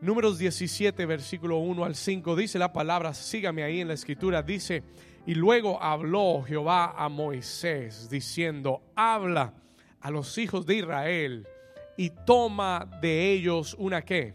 [0.00, 4.82] Números 17, versículo 1 al 5, dice la palabra, sígame ahí en la escritura, dice,
[5.26, 9.52] y luego habló Jehová a Moisés, diciendo, habla
[10.00, 11.46] a los hijos de Israel
[11.98, 14.32] y toma de ellos una qué,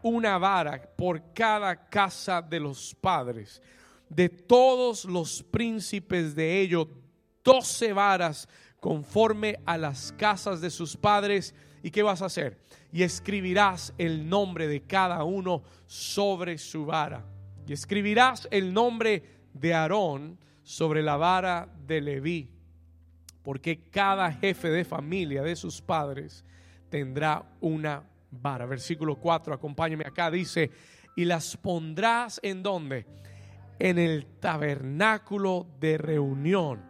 [0.00, 3.60] una vara por cada casa de los padres,
[4.08, 6.86] de todos los príncipes de ellos,
[7.44, 8.48] doce varas
[8.80, 11.54] conforme a las casas de sus padres.
[11.82, 12.58] ¿Y qué vas a hacer?
[12.92, 17.24] Y escribirás el nombre de cada uno sobre su vara.
[17.66, 22.50] Y escribirás el nombre de Aarón sobre la vara de Leví.
[23.42, 26.44] Porque cada jefe de familia de sus padres
[26.88, 28.66] tendrá una vara.
[28.66, 30.70] Versículo 4, acompáñame acá, dice,
[31.16, 33.06] y las pondrás en donde?
[33.78, 36.82] En el tabernáculo de reunión,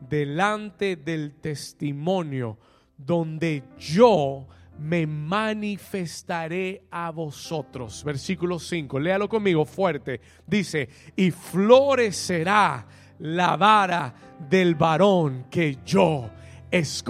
[0.00, 2.58] delante del testimonio,
[2.96, 4.46] donde yo
[4.78, 8.02] me manifestaré a vosotros.
[8.04, 10.20] Versículo 5, léalo conmigo fuerte.
[10.46, 12.86] Dice, y florecerá
[13.20, 14.14] la vara
[14.48, 16.30] del varón que yo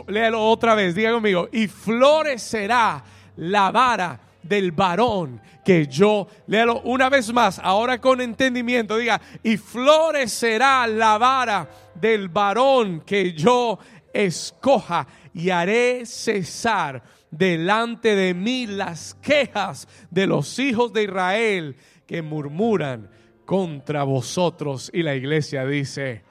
[0.09, 1.49] Léalo otra vez, diga conmigo.
[1.51, 3.03] Y florecerá
[3.37, 9.57] la vara del varón que yo, léalo una vez más, ahora con entendimiento, diga, y
[9.57, 13.79] florecerá la vara del varón que yo
[14.13, 22.23] escoja y haré cesar delante de mí las quejas de los hijos de Israel que
[22.23, 23.11] murmuran
[23.45, 24.91] contra vosotros.
[24.95, 26.23] Y la iglesia dice,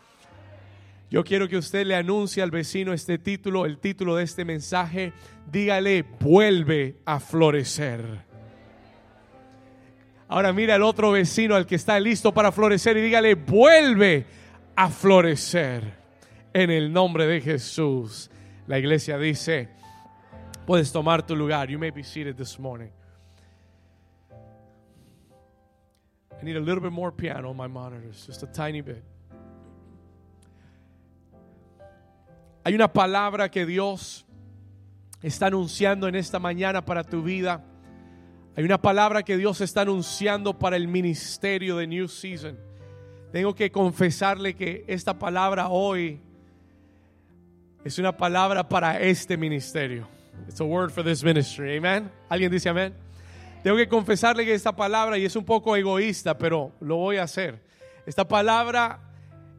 [1.11, 5.13] yo quiero que usted le anuncie al vecino este título, el título de este mensaje.
[5.51, 8.33] Dígale, vuelve a florecer.
[10.29, 14.25] Ahora mira al otro vecino, al que está listo para florecer, y dígale, vuelve
[14.75, 16.01] a florecer.
[16.53, 18.29] En el nombre de Jesús.
[18.67, 19.69] La iglesia dice,
[20.65, 21.69] puedes tomar tu lugar.
[21.69, 22.91] You may be seated this morning.
[26.41, 29.03] I need a little bit more piano on my monitors, just a tiny bit.
[32.65, 34.25] Hay una palabra que Dios
[35.21, 37.61] está anunciando en esta mañana para tu vida.
[38.55, 42.57] Hay una palabra que Dios está anunciando para el ministerio de New Season.
[43.33, 46.21] Tengo que confesarle que esta palabra hoy
[47.83, 50.07] es una palabra para este ministerio.
[50.47, 51.77] It's a word for this ministry.
[51.77, 52.09] Amen.
[52.29, 52.93] ¿Alguien dice amén?
[53.63, 57.23] Tengo que confesarle que esta palabra, y es un poco egoísta, pero lo voy a
[57.23, 57.61] hacer.
[58.05, 58.99] Esta palabra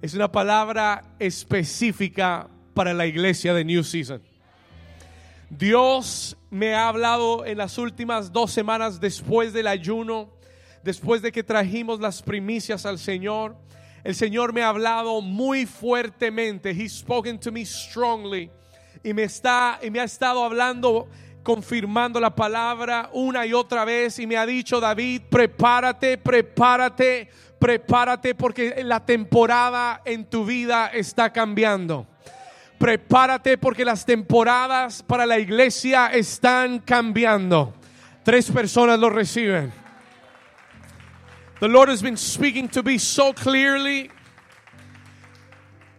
[0.02, 4.20] es una palabra específica para la iglesia de New Season.
[5.48, 10.30] Dios me ha hablado en las últimas dos semanas después del ayuno,
[10.82, 13.56] después de que trajimos las primicias al Señor.
[14.04, 16.72] El Señor me ha hablado muy fuertemente.
[16.72, 18.50] He's spoken to me strongly.
[19.02, 21.08] Y me, está, y me ha estado hablando,
[21.42, 24.18] confirmando la palabra una y otra vez.
[24.18, 31.32] Y me ha dicho, David, prepárate, prepárate, prepárate, porque la temporada en tu vida está
[31.32, 32.06] cambiando.
[32.78, 37.72] Prepárate porque las temporadas para la iglesia están cambiando.
[38.22, 39.83] Tres personas lo reciben.
[41.64, 44.10] The Lord has been speaking to me so clearly.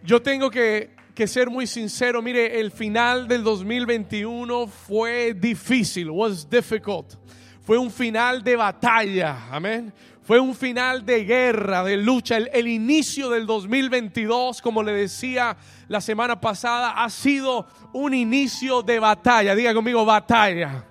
[0.04, 0.90] Yo tengo que,
[1.26, 2.22] ser muy sincero.
[2.22, 7.16] Mire, el final del 2021 fue difícil, was difficult.
[7.62, 9.48] Fue un final de batalla.
[9.50, 9.92] Amén.
[10.22, 12.36] Fue un final de guerra, de lucha.
[12.36, 15.56] El, inicio del 2022, como le decía
[15.88, 19.56] la semana pasada, ha sido un inicio de batalla.
[19.56, 20.84] Diga conmigo, batalla.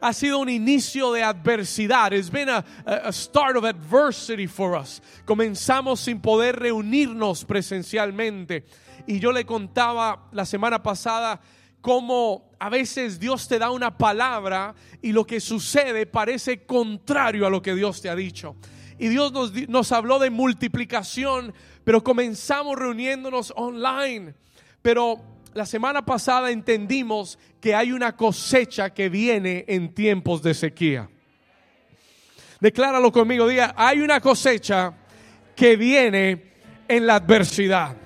[0.00, 2.12] Ha sido un inicio de adversidad.
[2.12, 5.00] It's been a, a start of adversity for us.
[5.24, 8.64] Comenzamos sin poder reunirnos presencialmente.
[9.06, 11.40] Y yo le contaba la semana pasada
[11.80, 17.50] cómo a veces Dios te da una palabra y lo que sucede parece contrario a
[17.50, 18.56] lo que Dios te ha dicho.
[18.98, 21.54] Y Dios nos, nos habló de multiplicación,
[21.84, 24.34] pero comenzamos reuniéndonos online.
[24.82, 25.20] Pero
[25.56, 31.08] la semana pasada entendimos que hay una cosecha que viene en tiempos de sequía.
[32.60, 34.92] Decláralo conmigo, diga, hay una cosecha
[35.54, 36.52] que viene
[36.86, 37.96] en la adversidad.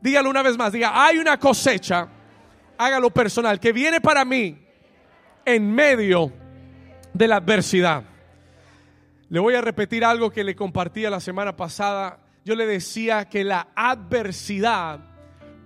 [0.00, 2.08] Dígalo una vez más, diga, hay una cosecha
[2.78, 4.58] hágalo personal, que viene para mí
[5.44, 6.32] en medio
[7.12, 8.04] de la adversidad.
[9.28, 12.18] Le voy a repetir algo que le compartí la semana pasada.
[12.44, 15.11] Yo le decía que la adversidad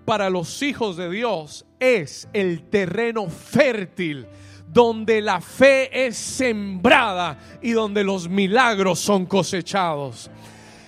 [0.06, 4.26] para los hijos de Dios es el terreno fértil
[4.68, 10.30] donde la fe es sembrada y donde los milagros son cosechados.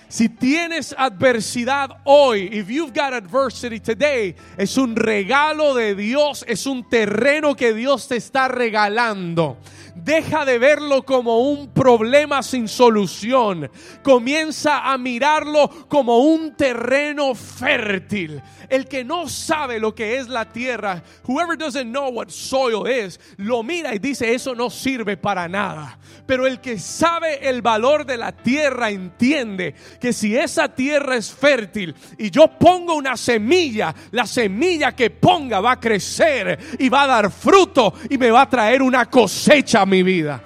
[0.09, 6.65] Si tienes adversidad hoy, if you've got adversity today, es un regalo de Dios, es
[6.65, 9.57] un terreno que Dios te está regalando.
[9.93, 13.69] Deja de verlo como un problema sin solución.
[14.01, 18.41] Comienza a mirarlo como un terreno fértil.
[18.69, 23.19] El que no sabe lo que es la tierra, whoever doesn't know what soil is,
[23.37, 25.97] lo mira y dice, eso no sirve para nada.
[26.25, 31.31] Pero el que sabe el valor de la tierra entiende que si esa tierra es
[31.31, 37.03] fértil y yo pongo una semilla, la semilla que ponga va a crecer y va
[37.03, 40.41] a dar fruto y me va a traer una cosecha mi vida.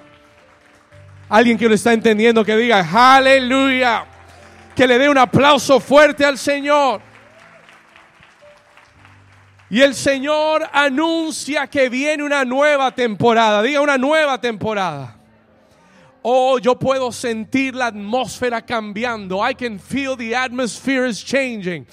[1.29, 4.05] Alguien que lo está entendiendo que diga, aleluya.
[4.75, 7.01] Que le dé un aplauso fuerte al Señor.
[9.69, 13.63] Y el Señor anuncia que viene una nueva temporada.
[13.63, 15.15] Diga una nueva temporada.
[16.23, 19.41] Oh, yo puedo sentir la atmósfera cambiando.
[19.41, 21.85] I can feel the atmosphere is changing.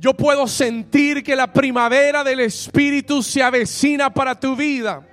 [0.00, 5.06] Yo puedo sentir que la primavera del Espíritu se avecina para tu vida.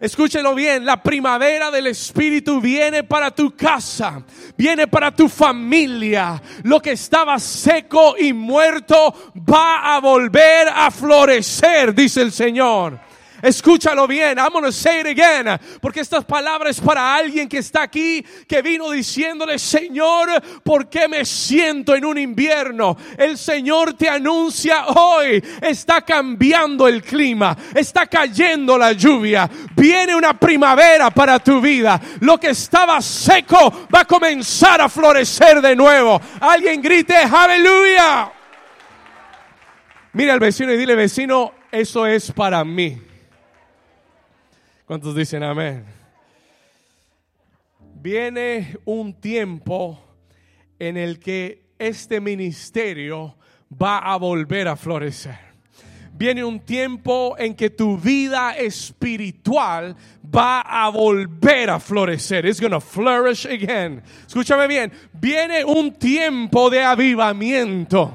[0.00, 4.22] Escúchelo bien, la primavera del Espíritu viene para tu casa,
[4.56, 6.40] viene para tu familia.
[6.62, 13.07] Lo que estaba seco y muerto va a volver a florecer, dice el Señor.
[13.42, 14.38] Escúchalo bien.
[14.38, 15.58] I'm going to say it again.
[15.80, 21.24] Porque estas palabras para alguien que está aquí, que vino diciéndole, Señor, ¿por qué me
[21.24, 22.96] siento en un invierno?
[23.16, 30.38] El Señor te anuncia hoy, está cambiando el clima, está cayendo la lluvia, viene una
[30.38, 32.00] primavera para tu vida.
[32.20, 36.20] Lo que estaba seco va a comenzar a florecer de nuevo.
[36.40, 38.32] Alguien grite, aleluya.
[40.12, 43.07] Mira al vecino y dile, vecino, eso es para mí.
[44.88, 45.84] ¿Cuántos dicen amén?
[48.00, 50.02] Viene un tiempo
[50.78, 53.36] en el que este ministerio
[53.70, 55.36] va a volver a florecer.
[56.14, 59.94] Viene un tiempo en que tu vida espiritual
[60.34, 62.46] va a volver a florecer.
[62.46, 64.02] It's going to flourish again.
[64.26, 64.90] Escúchame bien.
[65.12, 68.14] Viene un tiempo de avivamiento.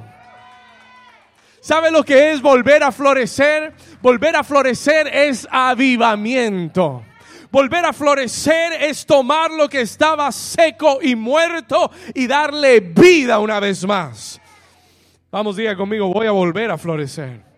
[1.63, 3.74] ¿Sabe lo que es volver a florecer?
[4.01, 7.06] Volver a florecer es avivamiento.
[7.50, 13.62] Volver a florecer es tomar lo que estaba seco y muerto y darle vida una
[13.62, 14.42] vez más.
[15.31, 17.53] Vamos, diga conmigo, voy a volver a florecer.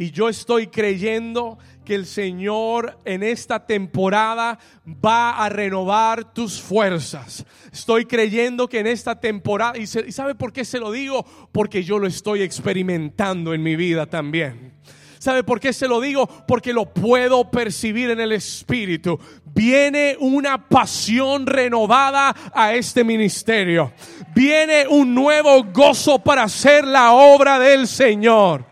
[0.00, 7.44] Y yo estoy creyendo que el Señor en esta temporada va a renovar tus fuerzas.
[7.70, 11.22] Estoy creyendo que en esta temporada, y, ¿sabe por qué se lo digo?
[11.52, 14.72] Porque yo lo estoy experimentando en mi vida también.
[15.18, 16.26] ¿Sabe por qué se lo digo?
[16.48, 19.20] Porque lo puedo percibir en el Espíritu.
[19.54, 23.92] Viene una pasión renovada a este ministerio.
[24.34, 28.69] Viene un nuevo gozo para hacer la obra del Señor.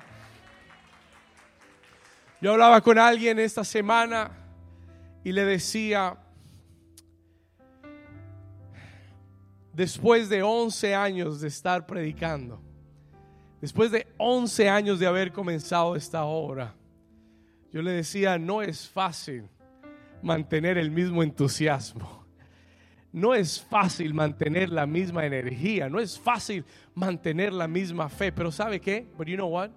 [2.41, 4.31] Yo hablaba con alguien esta semana
[5.25, 6.17] y le decía,
[9.73, 12.61] después de 11 años de estar predicando,
[13.61, 16.75] después de 11 años de haber comenzado esta obra,
[17.73, 19.49] yo le decía, no es fácil
[20.23, 22.25] mantener el mismo entusiasmo.
[23.11, 26.65] No es fácil mantener la misma energía, no es fácil
[26.95, 29.09] mantener la misma fe, pero ¿sabe qué?
[29.17, 29.71] But you know what?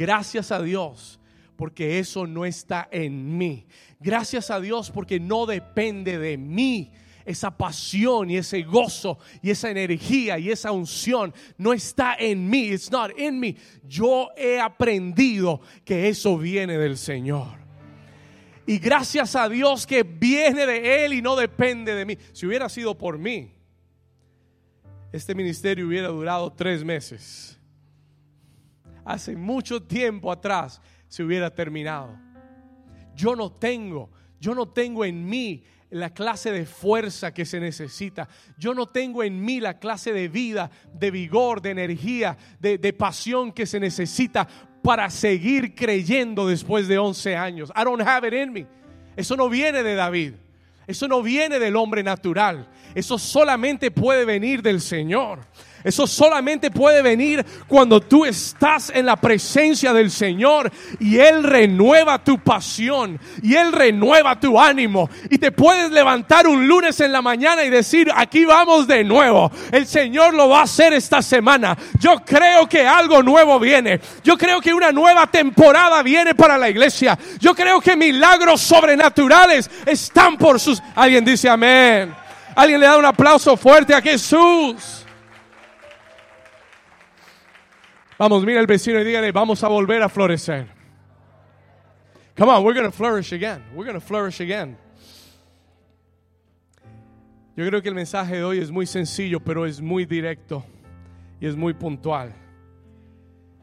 [0.00, 1.20] Gracias a Dios
[1.56, 3.66] porque eso no está en mí.
[4.00, 6.90] Gracias a Dios porque no depende de mí.
[7.26, 12.70] Esa pasión y ese gozo y esa energía y esa unción no está en mí.
[12.70, 13.56] It's not in me.
[13.86, 17.58] Yo he aprendido que eso viene del Señor.
[18.66, 22.16] Y gracias a Dios que viene de Él y no depende de mí.
[22.32, 23.52] Si hubiera sido por mí,
[25.12, 27.59] este ministerio hubiera durado tres meses
[29.04, 32.18] hace mucho tiempo atrás se hubiera terminado.
[33.14, 38.28] Yo no tengo, yo no tengo en mí la clase de fuerza que se necesita.
[38.56, 42.92] Yo no tengo en mí la clase de vida, de vigor, de energía, de, de,
[42.92, 44.46] pasión que se necesita
[44.82, 47.72] para seguir creyendo después de 11 años.
[47.76, 48.66] I don't have it in me.
[49.16, 50.34] Eso no viene de David.
[50.86, 52.68] Eso no viene del hombre natural.
[52.94, 55.40] Eso solamente puede venir del Señor.
[55.82, 62.22] Eso solamente puede venir cuando tú estás en la presencia del Señor y Él renueva
[62.22, 65.08] tu pasión y Él renueva tu ánimo.
[65.30, 69.50] Y te puedes levantar un lunes en la mañana y decir, aquí vamos de nuevo.
[69.72, 71.76] El Señor lo va a hacer esta semana.
[71.98, 74.00] Yo creo que algo nuevo viene.
[74.22, 77.18] Yo creo que una nueva temporada viene para la iglesia.
[77.38, 80.82] Yo creo que milagros sobrenaturales están por sus...
[80.94, 82.14] Alguien dice amén.
[82.54, 84.99] Alguien le da un aplauso fuerte a Jesús.
[88.20, 90.66] Vamos, mira el vecino y dígale, vamos a volver a florecer.
[92.36, 93.64] Come on, we're going to flourish again.
[93.74, 94.76] We're going to flourish again.
[97.56, 100.62] Yo creo que el mensaje de hoy es muy sencillo, pero es muy directo
[101.40, 102.34] y es muy puntual.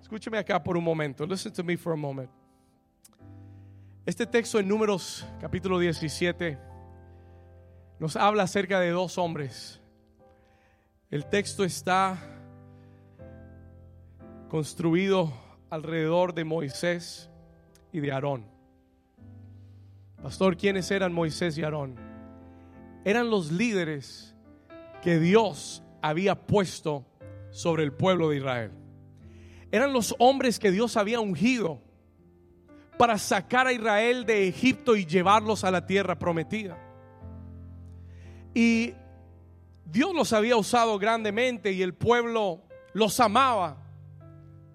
[0.02, 1.28] Escúcheme acá por un momento.
[1.28, 2.32] Listen to me for a moment.
[4.08, 6.58] Este texto en Números capítulo 17
[8.00, 9.80] nos habla acerca de dos hombres.
[11.12, 12.18] El texto está
[14.50, 15.32] construido
[15.70, 17.30] alrededor de Moisés
[17.92, 18.46] y de Aarón.
[20.22, 21.96] Pastor, ¿quiénes eran Moisés y Aarón?
[23.06, 24.36] Eran los líderes
[25.02, 27.06] que Dios había puesto
[27.52, 28.72] sobre el pueblo de Israel.
[29.72, 31.82] Eran los hombres que Dios había ungido
[32.98, 36.78] para sacar a Israel de Egipto y llevarlos a la tierra prometida.
[38.54, 38.94] Y
[39.86, 42.64] Dios los había usado grandemente y el pueblo
[42.94, 43.87] los amaba.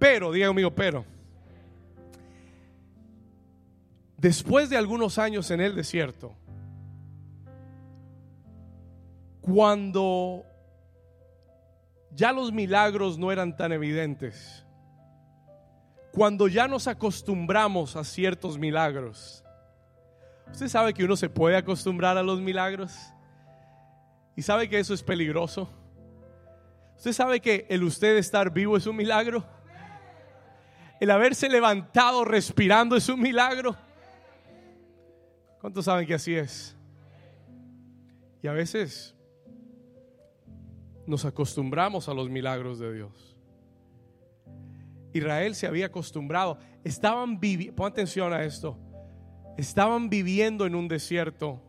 [0.02, 1.04] Pero, diga conmigo, pero.
[4.16, 6.34] Después de algunos años en el desierto,
[9.40, 10.44] cuando
[12.10, 14.66] ya los milagros no eran tan evidentes,
[16.10, 19.44] cuando ya nos acostumbramos a ciertos milagros,
[20.50, 22.92] ¿usted sabe que uno se puede acostumbrar a los milagros?
[24.34, 25.70] ¿Y sabe que eso es peligroso?
[26.96, 29.61] ¿Usted sabe que el usted estar vivo es un milagro?
[31.02, 33.74] El haberse levantado respirando es un milagro.
[35.60, 36.76] ¿Cuántos saben que así es?
[38.40, 39.12] Y a veces
[41.04, 43.36] nos acostumbramos a los milagros de Dios.
[45.12, 48.78] Israel se había acostumbrado, estaban viviendo, pon atención a esto,
[49.58, 51.60] estaban viviendo en un desierto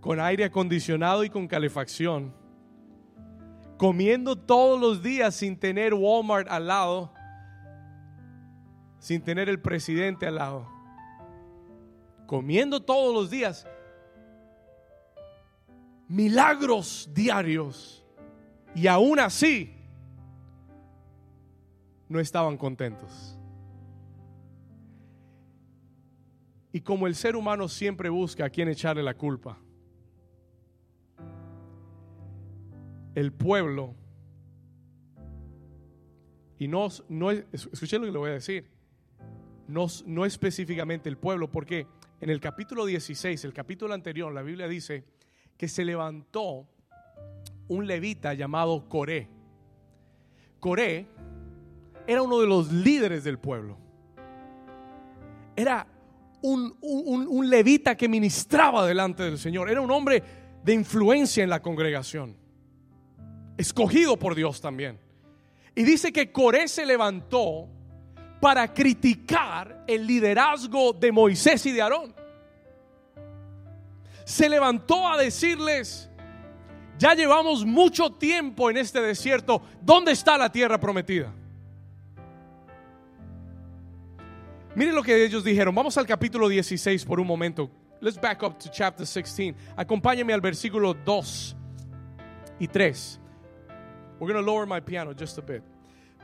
[0.00, 2.32] con aire acondicionado y con calefacción,
[3.76, 7.13] comiendo todos los días sin tener Walmart al lado,
[9.04, 10.66] sin tener el presidente al lado,
[12.26, 13.66] comiendo todos los días,
[16.08, 18.02] milagros diarios,
[18.74, 19.76] y aún así
[22.08, 23.38] no estaban contentos.
[26.72, 29.58] Y como el ser humano siempre busca a quien echarle la culpa,
[33.14, 33.94] el pueblo,
[36.58, 38.73] y no, no escuchen lo que le voy a decir,
[39.68, 41.86] no, no específicamente el pueblo, porque
[42.20, 45.04] en el capítulo 16, el capítulo anterior, la Biblia dice
[45.56, 46.66] que se levantó
[47.68, 49.28] un levita llamado Coré.
[50.60, 51.06] Coré
[52.06, 53.78] era uno de los líderes del pueblo.
[55.56, 55.86] Era
[56.42, 59.70] un, un, un, levita que ministraba delante del Señor.
[59.70, 60.22] Era un hombre
[60.62, 62.36] de influencia en la congregación
[63.56, 64.98] escogido por Dios también.
[65.74, 67.68] Y dice que Coré se levantó
[68.44, 72.14] para criticar el liderazgo de Moisés y de Aarón.
[74.26, 76.10] Se levantó a decirles,
[76.98, 81.32] ya llevamos mucho tiempo en este desierto, ¿dónde está la tierra prometida?
[84.74, 85.74] Miren lo que ellos dijeron.
[85.74, 87.70] Vamos al capítulo 16 por un momento.
[88.02, 89.54] Let's back up to chapter 16.
[89.74, 91.56] Acompáñame al versículo 2
[92.60, 93.20] y 3.
[94.20, 95.62] We're going to lower my piano just a bit.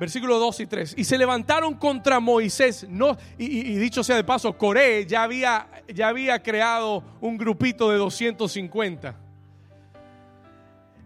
[0.00, 0.94] Versículo 2 y 3.
[0.96, 2.86] Y se levantaron contra Moisés.
[2.88, 7.98] No, y, dicho sea de paso, Coré ya había, ya había creado un grupito de
[7.98, 9.14] 250.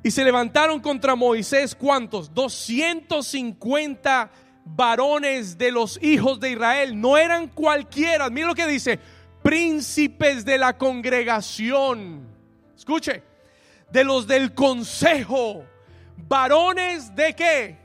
[0.00, 2.32] Y se levantaron contra Moisés, ¿cuántos?
[2.32, 4.30] 250
[4.64, 7.00] varones de los hijos de Israel.
[7.00, 8.30] No eran cualquiera.
[8.30, 9.00] Mira lo que dice.
[9.42, 12.28] Príncipes de la congregación.
[12.76, 13.24] Escuche.
[13.90, 15.64] De los del consejo
[16.16, 17.83] varones de qué?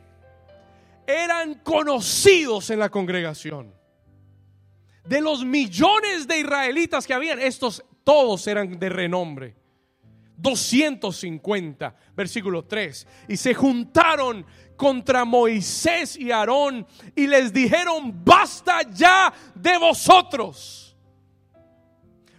[1.09, 3.73] Eran conocidos en la congregación.
[5.03, 9.55] De los millones de israelitas que habían, estos todos eran de renombre.
[10.37, 13.07] 250, versículo 3.
[13.27, 14.45] Y se juntaron
[14.77, 16.85] contra Moisés y Aarón
[17.15, 20.95] y les dijeron, basta ya de vosotros.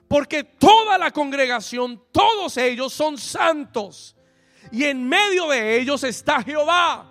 [0.06, 4.16] Porque toda la congregación, todos ellos son santos
[4.70, 7.09] y en medio de ellos está Jehová.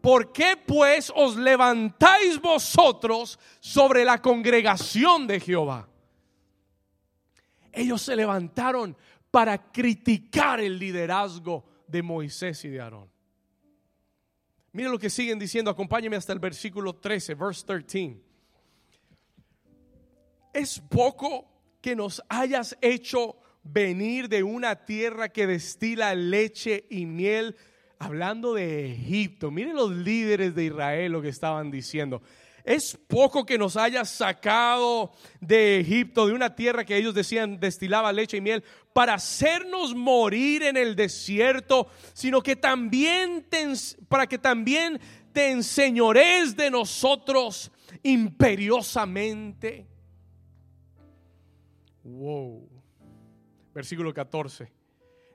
[0.00, 5.88] ¿Por qué pues os levantáis vosotros sobre la congregación de Jehová?
[7.72, 8.96] Ellos se levantaron
[9.30, 13.10] para criticar el liderazgo de Moisés y de Aarón.
[14.72, 18.16] Miren lo que siguen diciendo, acompáñenme hasta el versículo 13, verse 13.
[20.52, 21.48] Es poco
[21.80, 27.56] que nos hayas hecho venir de una tierra que destila leche y miel,
[27.98, 29.50] hablando de Egipto.
[29.50, 32.22] Miren los líderes de Israel lo que estaban diciendo.
[32.64, 38.12] Es poco que nos haya sacado de Egipto, de una tierra que ellos decían destilaba
[38.12, 38.62] leche y miel,
[38.92, 43.46] para hacernos morir en el desierto, sino que también
[44.08, 45.00] para que también
[45.32, 47.70] te enseñores de nosotros
[48.02, 49.86] imperiosamente.
[52.04, 52.68] Wow.
[53.72, 54.77] Versículo 14.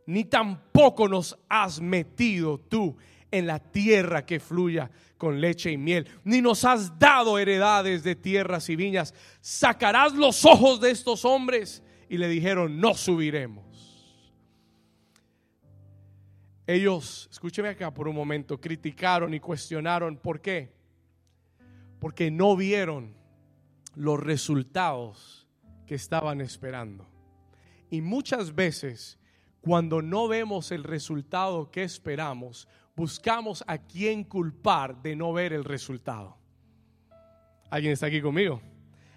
[0.05, 2.97] Ni tampoco nos has metido tú
[3.31, 8.15] en la tierra que fluya con leche y miel, ni nos has dado heredades de
[8.15, 9.13] tierras y viñas.
[9.41, 11.81] Sacarás los ojos de estos hombres.
[12.09, 13.63] Y le dijeron, no subiremos.
[16.67, 20.17] Ellos, escúcheme acá por un momento, criticaron y cuestionaron.
[20.17, 20.73] ¿Por qué?
[21.99, 23.15] Porque no vieron
[23.95, 25.47] los resultados
[25.87, 27.09] que estaban esperando.
[27.89, 29.17] Y muchas veces,
[29.63, 32.67] cuando no vemos el resultado que esperamos,
[32.97, 36.37] buscamos a quién culpar de no ver el resultado.
[37.69, 38.61] ¿Alguien está aquí conmigo?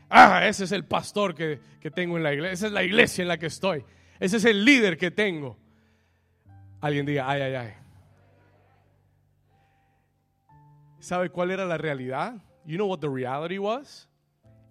[0.09, 2.53] Ah, ese es el pastor que, que tengo en la iglesia.
[2.53, 3.85] Esa es la iglesia en la que estoy.
[4.21, 5.59] Ese es el líder que tengo.
[6.81, 7.75] Alguien diga, ay, ay, ay.
[11.01, 12.37] ¿Sabe cuál era la realidad?
[12.65, 14.09] You know what the reality was?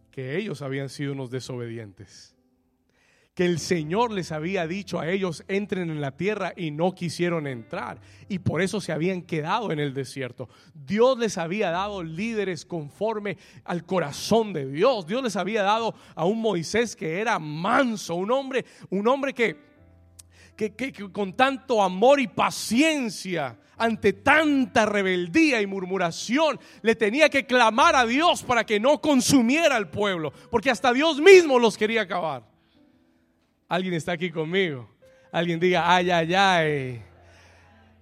[0.09, 2.34] Que ellos habían sido unos desobedientes
[3.35, 7.47] que el Señor les había dicho a ellos, entren en la tierra y no quisieron
[7.47, 7.99] entrar.
[8.29, 10.47] Y por eso se habían quedado en el desierto.
[10.73, 15.05] Dios les había dado líderes conforme al corazón de Dios.
[15.05, 19.57] Dios les había dado a un Moisés que era manso, un hombre, un hombre que,
[20.55, 27.45] que, que con tanto amor y paciencia ante tanta rebeldía y murmuración, le tenía que
[27.45, 32.03] clamar a Dios para que no consumiera al pueblo, porque hasta Dios mismo los quería
[32.03, 32.54] acabar.
[33.67, 34.89] Alguien está aquí conmigo.
[35.31, 37.01] Alguien diga, ay, ay, ay.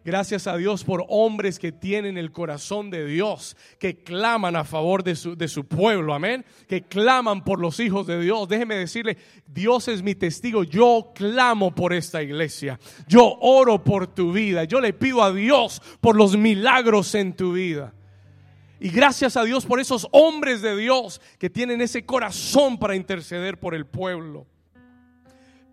[0.05, 5.01] Gracias a Dios por hombres que tienen el corazón de Dios, que claman a favor
[5.01, 8.49] de su, de su, pueblo, amén, que claman por los hijos de Dios.
[8.49, 9.17] Déjeme decirle,
[9.47, 12.77] Dios es mi testigo, yo clamo por esta iglesia,
[13.07, 17.53] yo oro por tu vida, yo le pido a Dios por los milagros en tu
[17.53, 17.93] vida.
[18.81, 23.57] Y gracias a Dios por esos hombres de Dios que tienen ese corazón para interceder
[23.57, 24.47] por el pueblo.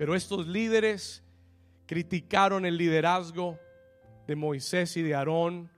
[0.00, 1.22] Pero estos líderes
[1.84, 3.58] criticaron el liderazgo
[4.26, 5.70] de Moisés y de Aarón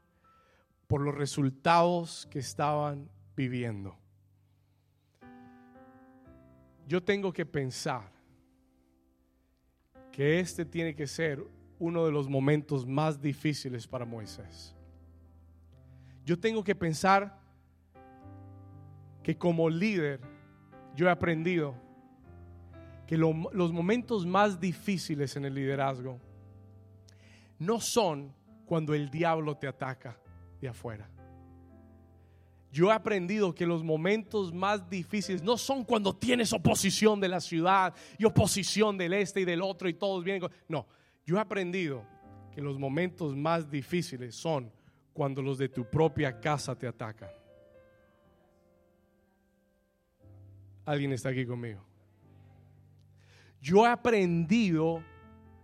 [0.86, 3.98] por los resultados que estaban viviendo.
[6.86, 8.12] Yo tengo que pensar
[10.12, 11.44] que este tiene que ser
[11.80, 14.72] uno de los momentos más difíciles para Moisés.
[16.24, 17.40] Yo tengo que pensar
[19.20, 20.20] que como líder
[20.94, 21.74] yo he aprendido
[23.12, 26.18] que los momentos más difíciles en el liderazgo
[27.58, 28.32] no son
[28.64, 30.18] cuando el diablo te ataca
[30.58, 31.10] de afuera.
[32.70, 37.42] Yo he aprendido que los momentos más difíciles no son cuando tienes oposición de la
[37.42, 40.48] ciudad y oposición del este y del otro y todos vienen.
[40.66, 40.86] No,
[41.26, 42.06] yo he aprendido
[42.50, 44.72] que los momentos más difíciles son
[45.12, 47.28] cuando los de tu propia casa te atacan.
[50.86, 51.91] ¿Alguien está aquí conmigo?
[53.62, 55.02] Yo he aprendido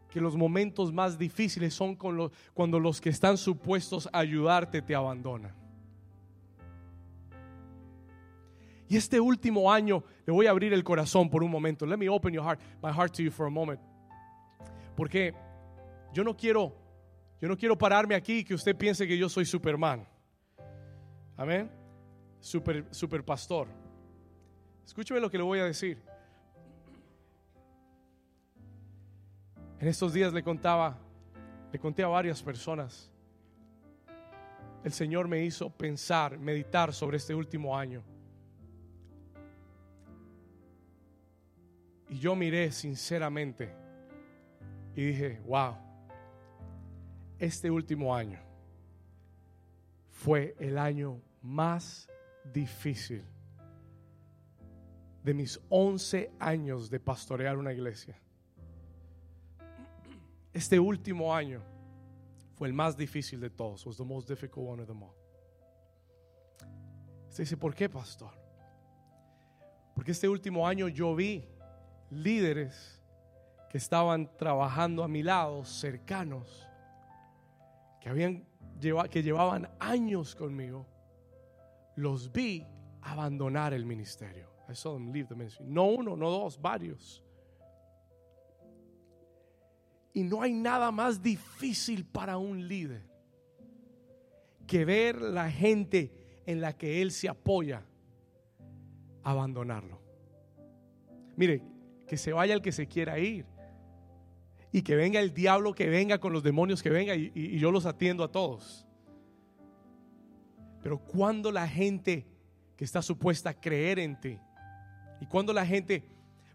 [0.09, 5.53] que los momentos más difíciles son cuando los que están supuestos a ayudarte te abandonan.
[8.89, 11.85] Y este último año le voy a abrir el corazón por un momento.
[11.85, 13.81] Let me open your heart, my heart to you for a moment.
[14.97, 15.35] Porque
[16.15, 16.73] yo no quiero,
[17.41, 20.07] yo no quiero pararme aquí y que usted piense que yo soy Superman.
[21.37, 21.71] Amén.
[22.41, 23.69] Super, super pastor.
[24.87, 26.08] Escúcheme lo que le voy a decir.
[29.81, 30.99] En estos días le contaba,
[31.73, 33.11] le conté a varias personas.
[34.83, 38.03] El Señor me hizo pensar, meditar sobre este último año.
[42.09, 43.73] Y yo miré sinceramente
[44.97, 45.77] y dije, wow,
[47.39, 48.41] este último año
[50.11, 52.09] fue el año más
[52.53, 53.23] difícil
[55.23, 58.19] de mis 11 años de pastorear una iglesia.
[60.53, 61.63] Este último año
[62.57, 63.87] fue el más difícil de todos.
[63.87, 65.15] Was the most difficult one of them all.
[67.29, 68.33] Usted dice, ¿por qué, pastor?
[69.95, 71.45] Porque este último año yo vi
[72.11, 73.03] líderes
[73.69, 76.67] que estaban trabajando a mi lado, cercanos,
[78.01, 78.47] que habían
[79.11, 80.87] que llevaban años conmigo.
[81.97, 82.65] Los vi
[83.03, 84.49] abandonar el ministerio.
[84.69, 85.67] I saw them leave the ministry.
[85.67, 87.25] No uno, no dos, varios.
[90.13, 93.03] Y no hay nada más difícil para un líder
[94.67, 96.13] que ver la gente
[96.47, 97.83] en la que él se apoya
[99.23, 100.01] abandonarlo.
[101.37, 101.63] Mire,
[102.07, 103.47] que se vaya el que se quiera ir.
[104.73, 107.87] Y que venga el diablo, que venga con los demonios, que venga y, yo los
[107.87, 108.87] atiendo a todos.
[110.83, 112.27] Pero cuando la gente
[112.77, 114.39] que está supuesta a creer en ti,
[115.21, 116.05] y cuando la gente,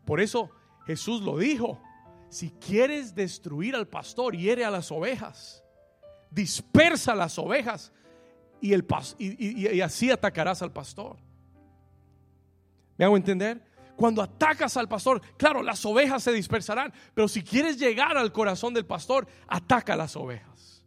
[0.05, 0.49] por eso
[0.85, 1.81] Jesús lo dijo,
[2.34, 5.63] si quieres destruir al pastor, hiere a las ovejas,
[6.32, 7.91] dispersa las ovejas
[8.60, 8.74] y,
[9.76, 11.17] y así atacarás al pastor.
[12.98, 13.62] ¿Me hago entender?
[13.96, 18.74] Cuando atacas al pastor, claro, las ovejas se dispersarán, pero si quieres llegar al corazón
[18.74, 20.84] del pastor, ataca a las ovejas.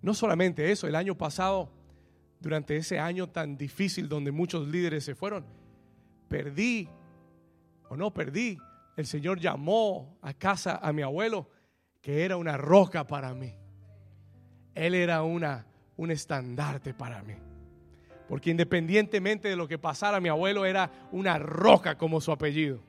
[0.00, 1.70] No solamente eso, el año pasado,
[2.40, 5.46] durante ese año tan difícil donde muchos líderes se fueron,
[6.28, 6.88] perdí,
[7.96, 8.58] no perdí,
[8.96, 11.48] el Señor llamó a casa a mi abuelo,
[12.00, 13.54] que era una roca para mí.
[14.74, 17.34] Él era una, un estandarte para mí.
[18.28, 22.80] Porque independientemente de lo que pasara, mi abuelo era una roca como su apellido.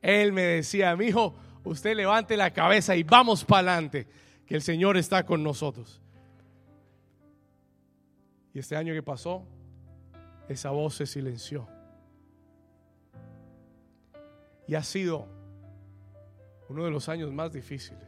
[0.00, 1.34] Él me decía, mi hijo,
[1.64, 4.06] usted levante la cabeza y vamos para adelante,
[4.46, 6.00] que el Señor está con nosotros.
[8.52, 9.44] Y este año que pasó,
[10.48, 11.73] esa voz se silenció.
[14.66, 15.26] Y ha sido
[16.68, 18.02] uno de los años más difíciles.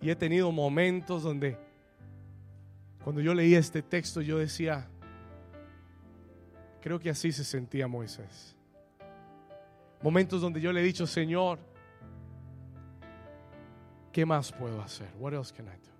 [0.00, 1.58] Y he tenido momentos donde
[3.04, 4.88] cuando yo leía este texto yo decía,
[6.80, 8.56] creo que así se sentía Moisés.
[10.02, 11.58] Momentos donde yo le he dicho, Señor,
[14.12, 15.08] ¿qué más puedo hacer?
[15.18, 15.90] What else can I do?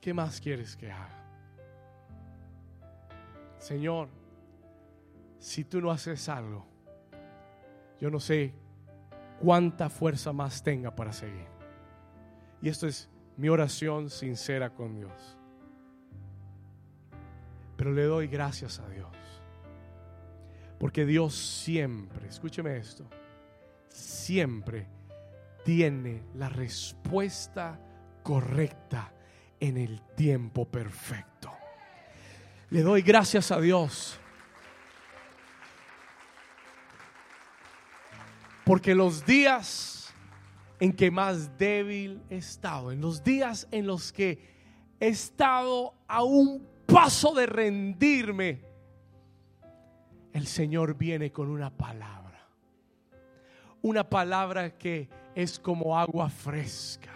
[0.00, 1.16] ¿Qué más quieres que haga?
[3.58, 4.08] Señor,
[5.40, 6.66] si tú no haces algo,
[7.98, 8.54] yo no sé
[9.40, 11.48] cuánta fuerza más tenga para seguir.
[12.62, 15.38] Y esto es mi oración sincera con Dios.
[17.76, 19.08] Pero le doy gracias a Dios.
[20.78, 23.08] Porque Dios siempre, escúcheme esto,
[23.88, 24.86] siempre
[25.64, 27.80] tiene la respuesta
[28.22, 29.12] correcta
[29.58, 31.50] en el tiempo perfecto.
[32.70, 34.18] Le doy gracias a Dios.
[38.70, 40.14] Porque los días
[40.78, 44.38] en que más débil he estado, en los días en los que
[45.00, 48.60] he estado a un paso de rendirme,
[50.32, 52.46] el Señor viene con una palabra.
[53.82, 57.10] Una palabra que es como agua fresca.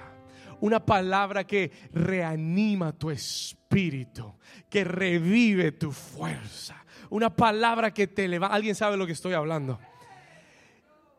[0.61, 4.35] Una palabra que reanima tu espíritu,
[4.69, 6.85] que revive tu fuerza.
[7.11, 8.57] Una palabra que te levanta.
[8.57, 9.79] ¿Alguien sabe lo que estoy hablando?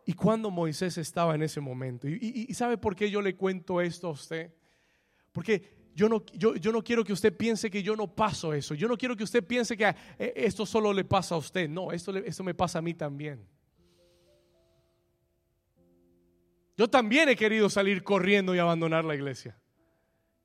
[0.06, 4.08] Y cuando Moisés estaba en ese momento, y, sabe por qué yo le cuento esto
[4.08, 4.54] a usted,
[5.32, 8.76] porque yo no, yo, yo no, quiero que usted piense que yo no paso eso.
[8.76, 9.88] Yo no quiero que usted piense que
[10.20, 11.68] eh, esto solo le pasa a usted.
[11.68, 13.48] No, esto, esto me pasa a mí también.
[16.78, 19.58] Yo también he querido salir corriendo y abandonar la iglesia.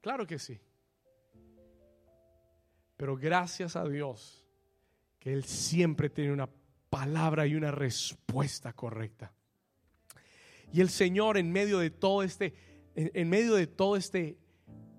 [0.01, 0.59] Claro que sí.
[2.96, 4.46] Pero gracias a Dios
[5.18, 6.49] que Él siempre tiene una
[6.88, 9.33] palabra y una respuesta correcta.
[10.72, 12.54] Y el Señor en medio de todo este,
[12.94, 14.38] en, medio de todo este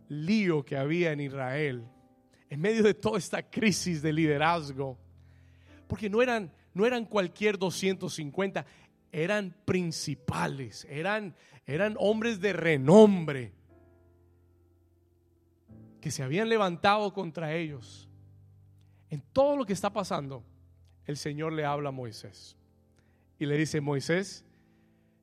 [0.10, 1.86] lío que había en Israel,
[2.50, 4.98] en medio de toda esta crisis de liderazgo,
[5.88, 8.66] porque no eran, no eran cualquier 250,
[9.12, 13.54] eran principales, eran, eran hombres de renombre
[16.02, 18.10] que se habían levantado contra ellos.
[19.10, 20.44] En todo lo que está pasando,
[21.06, 22.58] el Señor le habla a Moisés
[23.38, 24.46] y le dice, Moisés,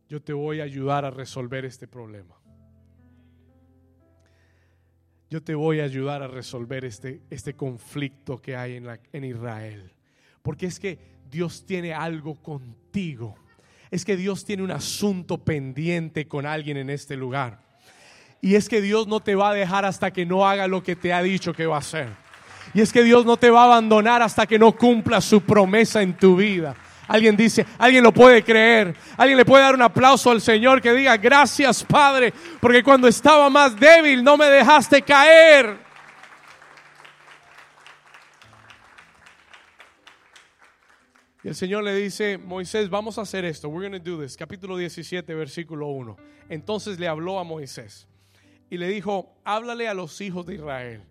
[0.09, 2.35] yo te voy a ayudar a resolver este problema.
[5.31, 9.25] Yo te voy a ayudar a resolver este, este conflicto que hay en, la, en
[9.25, 9.93] Israel.
[10.41, 10.99] Porque es que
[11.31, 13.37] Dios tiene algo contigo.
[13.91, 17.61] Es que Dios tiene un asunto pendiente con alguien en este lugar.
[18.41, 20.97] Y es que Dios no te va a dejar hasta que no haga lo que
[20.97, 22.09] te ha dicho que va a hacer.
[22.73, 26.01] Y es que Dios no te va a abandonar hasta que no cumpla su promesa
[26.01, 26.75] en tu vida.
[27.09, 28.95] Alguien dice, alguien lo puede creer.
[29.17, 33.49] Alguien le puede dar un aplauso al Señor que diga, gracias Padre, porque cuando estaba
[33.49, 35.79] más débil no me dejaste caer.
[41.43, 43.69] Y el Señor le dice, Moisés, vamos a hacer esto.
[43.71, 44.37] We're going to do this.
[44.37, 46.17] Capítulo 17, versículo 1.
[46.51, 48.07] Entonces le habló a Moisés
[48.69, 51.03] y le dijo, háblale a los hijos de Israel.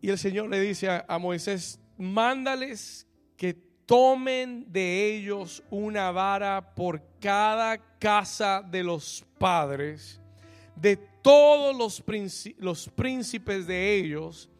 [0.00, 6.74] Y el Señor le dice a, a Moisés, mándales que tomen de ellos una vara
[6.74, 10.20] por cada casa de los padres,
[10.74, 14.50] de todos los, príncipes de ellos,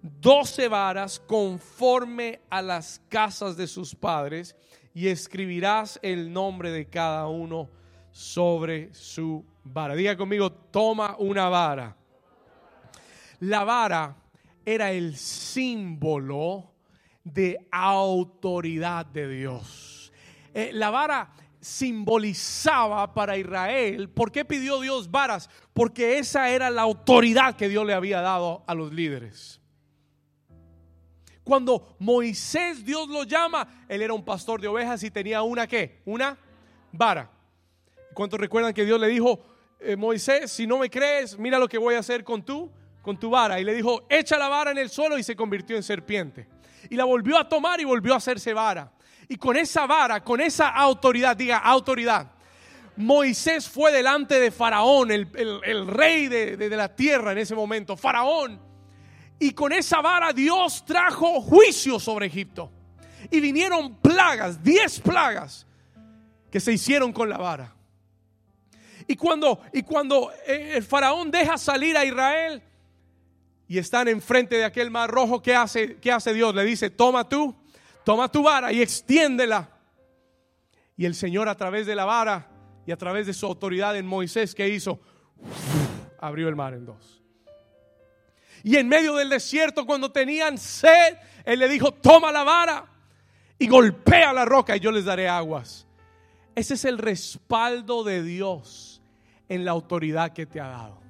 [0.00, 4.56] doce varas conforme a las casas de sus padres,
[4.94, 7.68] y escribirás el nombre de cada uno
[8.10, 9.94] sobre su vara.
[9.94, 11.96] Diga conmigo, toma una vara.
[13.40, 14.16] La vara
[14.64, 16.69] era el símbolo
[17.32, 20.12] de autoridad de Dios.
[20.54, 24.08] Eh, la vara simbolizaba para Israel.
[24.08, 25.50] ¿Por qué pidió Dios varas?
[25.72, 29.60] Porque esa era la autoridad que Dios le había dado a los líderes.
[31.44, 36.00] Cuando Moisés Dios lo llama, él era un pastor de ovejas y tenía una qué?
[36.04, 36.38] Una
[36.92, 37.30] vara.
[38.14, 39.40] ¿Cuántos recuerdan que Dios le dijo,
[39.80, 42.70] eh, Moisés, si no me crees, mira lo que voy a hacer con tú,
[43.02, 43.60] con tu vara?
[43.60, 46.46] Y le dijo, echa la vara en el suelo y se convirtió en serpiente.
[46.88, 48.92] Y la volvió a tomar y volvió a hacerse vara.
[49.28, 52.32] Y con esa vara, con esa autoridad, diga autoridad,
[52.96, 57.96] Moisés fue delante de Faraón, el, rey de, de la tierra en ese momento.
[57.96, 58.60] Faraón.
[59.38, 62.70] Y con esa vara Dios trajo juicio sobre Egipto.
[63.30, 65.66] Y vinieron plagas, diez plagas
[66.50, 67.74] que se hicieron con la vara.
[69.06, 72.62] Y cuando, y cuando eh, el faraón deja salir a Israel
[73.70, 76.52] y están enfrente de aquel mar rojo, ¿qué hace, hace Dios?
[76.56, 77.54] Le dice, toma tú,
[78.04, 79.70] toma tu vara y extiéndela.
[80.96, 82.50] Y el Señor a través de la vara
[82.84, 84.98] y a través de su autoridad en Moisés, ¿qué hizo?
[86.18, 87.22] abrió el mar en dos.
[88.64, 92.86] Y en medio del desierto, cuando tenían sed, Él le dijo, toma la vara
[93.56, 95.86] y golpea la roca y yo les daré aguas.
[96.56, 99.00] Ese es el respaldo de Dios
[99.48, 101.00] en la autoridad que te ha dado.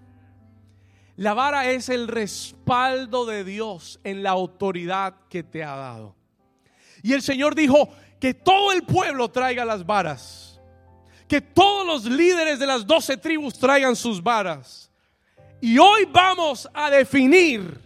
[1.20, 6.16] La vara es el respaldo de Dios en la autoridad que te ha dado.
[7.02, 10.58] Y el Señor dijo que todo el pueblo traiga las varas.
[11.28, 14.90] Que todos los líderes de las doce tribus traigan sus varas.
[15.60, 17.78] Y hoy vamos a definir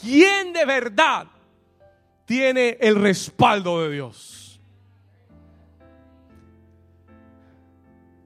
[0.00, 1.26] quién de verdad
[2.26, 4.60] tiene el respaldo de Dios.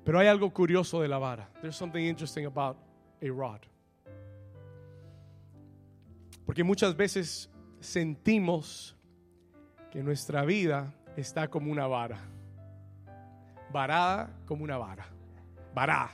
[0.05, 1.49] Pero hay algo curioso de la vara.
[1.63, 2.77] There's something interesting about
[3.23, 3.61] a rod.
[6.49, 8.97] Porque muchas veces sentimos
[9.91, 12.21] que nuestra vida está como una vara.
[13.71, 15.07] Varada como una vara.
[15.75, 16.11] Vará.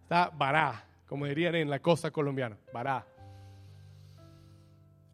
[0.00, 2.56] Está vará, como dirían en la costa colombiana.
[2.72, 3.06] Vará.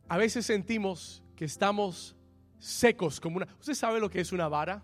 [0.09, 2.15] A veces sentimos que estamos
[2.61, 3.49] secos como una...
[3.59, 4.81] ¿Usted sabe lo que es una vara?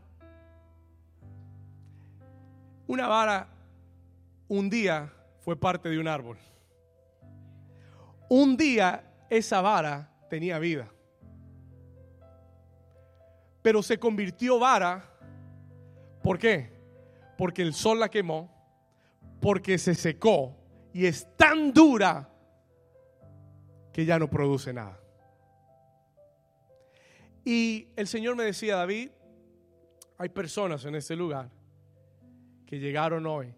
[2.89, 3.47] Una vara
[4.49, 6.37] un día fue parte de un árbol.
[8.29, 10.93] Un día esa vara tenía vida.
[13.63, 15.09] Pero se convirtió vara.
[16.23, 16.71] ¿Por qué?
[17.39, 18.51] Porque el sol la quemó,
[19.41, 20.55] porque se secó
[20.93, 22.29] y es tan dura
[23.91, 25.01] que ya no produce nada.
[27.43, 29.11] Y el Señor me decía, David,
[30.19, 31.51] hay personas en este lugar
[32.67, 33.55] que llegaron hoy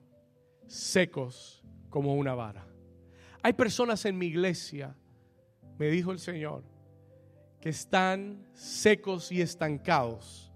[0.68, 2.64] secos como una vara.
[3.42, 4.96] Hay personas en mi iglesia,
[5.78, 6.64] me dijo el Señor,
[7.60, 10.52] que están secos y estancados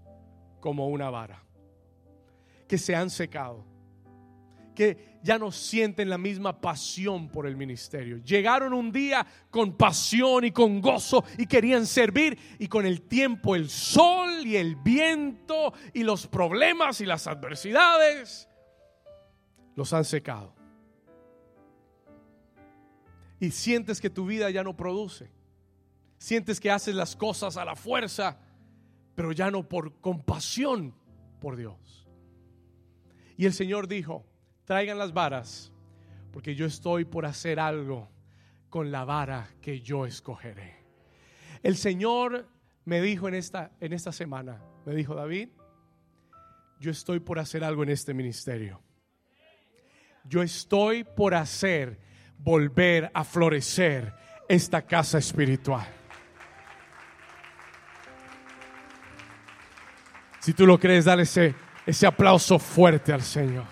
[0.59, 1.43] como una vara,
[2.67, 3.65] que se han secado,
[4.75, 8.17] que ya no sienten la misma pasión por el ministerio.
[8.23, 13.55] Llegaron un día con pasión y con gozo y querían servir y con el tiempo
[13.55, 18.47] el sol y el viento y los problemas y las adversidades
[19.75, 20.58] los han secado.
[23.39, 25.31] Y sientes que tu vida ya no produce.
[26.17, 28.37] Sientes que haces las cosas a la fuerza,
[29.15, 30.93] pero ya no por compasión
[31.39, 32.07] por Dios.
[33.37, 34.25] Y el Señor dijo,
[34.65, 35.71] traigan las varas,
[36.33, 38.09] porque yo estoy por hacer algo
[38.69, 40.83] con la vara que yo escogeré.
[41.63, 42.47] El Señor
[42.83, 45.49] me dijo en esta, en esta semana, me dijo, David,
[46.79, 48.81] yo estoy por hacer algo en este ministerio
[50.29, 51.99] yo estoy por hacer
[52.39, 54.13] volver a florecer
[54.47, 55.87] esta casa espiritual.
[60.39, 61.53] Si tú lo crees, dale ese,
[61.85, 63.65] ese aplauso fuerte al Señor.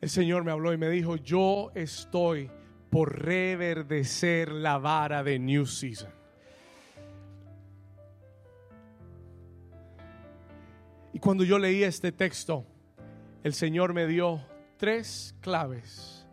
[0.00, 2.50] El Señor me habló y me dijo, yo estoy
[2.90, 6.19] por reverdecer la vara de New Season.
[11.20, 12.64] Cuando yo leí este texto,
[13.44, 14.40] el Señor me dio
[14.78, 16.26] tres claves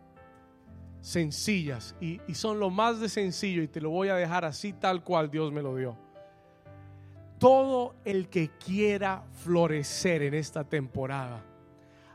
[1.00, 4.72] sencillas y, y son lo más de sencillo y te lo voy a dejar así
[4.72, 5.96] tal cual Dios me lo dio.
[7.38, 11.44] Todo el que quiera florecer en esta temporada.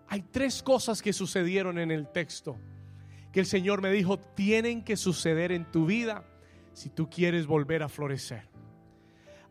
[0.08, 2.58] Hay tres cosas que sucedieron en el texto
[3.34, 6.24] que el Señor me dijo tienen que suceder en tu vida
[6.74, 8.53] si tú quieres volver a florecer.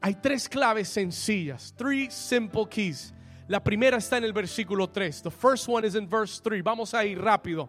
[0.05, 3.15] Hay tres claves sencillas, three simple keys.
[3.47, 5.23] La primera está en el versículo 3.
[5.23, 6.61] The first one is in verse 3.
[6.61, 7.69] Vamos a ir rápido.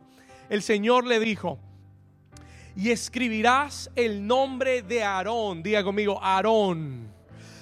[0.49, 1.59] El Señor le dijo,
[2.75, 7.07] y escribirás el nombre de Aarón, diga conmigo, Aarón,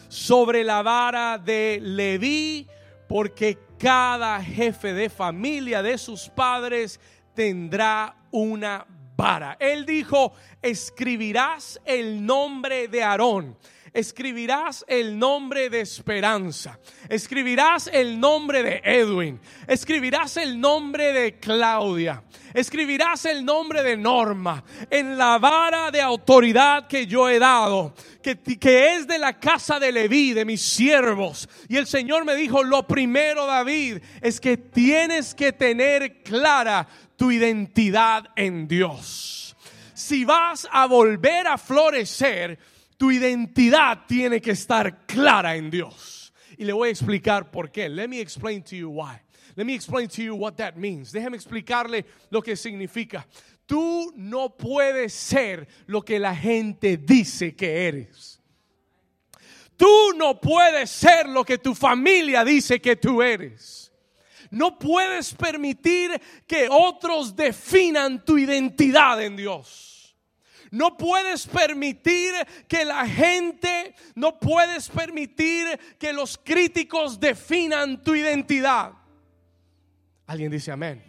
[0.07, 2.65] sobre la vara de Leví,
[3.10, 6.97] porque cada jefe de familia de sus padres
[7.34, 8.86] tendrá una
[9.17, 9.57] vara.
[9.60, 10.31] Él dijo,
[10.62, 13.57] escribirás el nombre de Aarón
[13.93, 22.23] escribirás el nombre de Esperanza, escribirás el nombre de Edwin, escribirás el nombre de Claudia,
[22.54, 28.39] escribirás el nombre de Norma en la vara de autoridad que yo he dado, que,
[28.39, 31.49] que es de la casa de Leví, de mis siervos.
[31.67, 37.30] Y el Señor me dijo, lo primero David es que tienes que tener clara tu
[37.30, 39.56] identidad en Dios.
[39.93, 42.58] Si vas a volver a florecer,
[43.01, 46.31] tu identidad tiene que estar clara en Dios.
[46.55, 47.89] Y le voy a explicar por qué.
[47.89, 49.19] Let me explain to you why.
[49.55, 51.11] Let me explain to you what that means.
[51.11, 53.25] Déjame explicarle lo que significa.
[53.65, 58.39] Tú no puedes ser lo que la gente dice que eres.
[59.75, 63.91] Tú no puedes ser lo que tu familia dice que tú eres.
[64.51, 69.90] No puedes permitir que otros definan tu identidad en Dios.
[70.71, 72.34] No puedes permitir
[72.69, 75.67] que la gente, no puedes permitir
[75.99, 78.93] que los críticos definan tu identidad.
[80.25, 81.03] Alguien dice amén.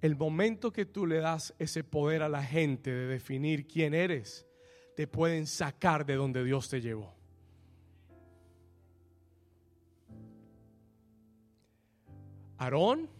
[0.00, 4.46] El momento que tú le das ese poder a la gente de definir quién eres,
[4.94, 7.12] te pueden sacar de donde Dios te llevó.
[12.58, 13.13] Aarón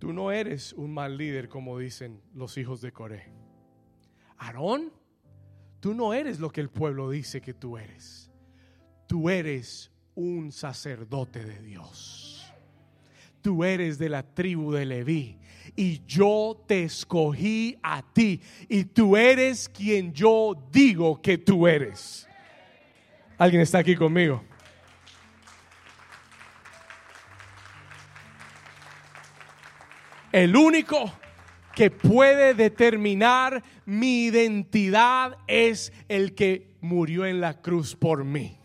[0.00, 3.30] Tú no eres un mal líder como dicen los hijos de Coré.
[4.38, 4.90] Aarón,
[5.78, 8.30] tú no eres lo que el pueblo dice que tú eres.
[9.06, 12.50] Tú eres un sacerdote de Dios.
[13.42, 15.38] Tú eres de la tribu de Leví
[15.76, 22.26] y yo te escogí a ti y tú eres quien yo digo que tú eres.
[23.36, 24.42] ¿Alguien está aquí conmigo?
[30.32, 31.12] El único
[31.74, 38.56] que puede determinar mi identidad es el que murió en la cruz por mí.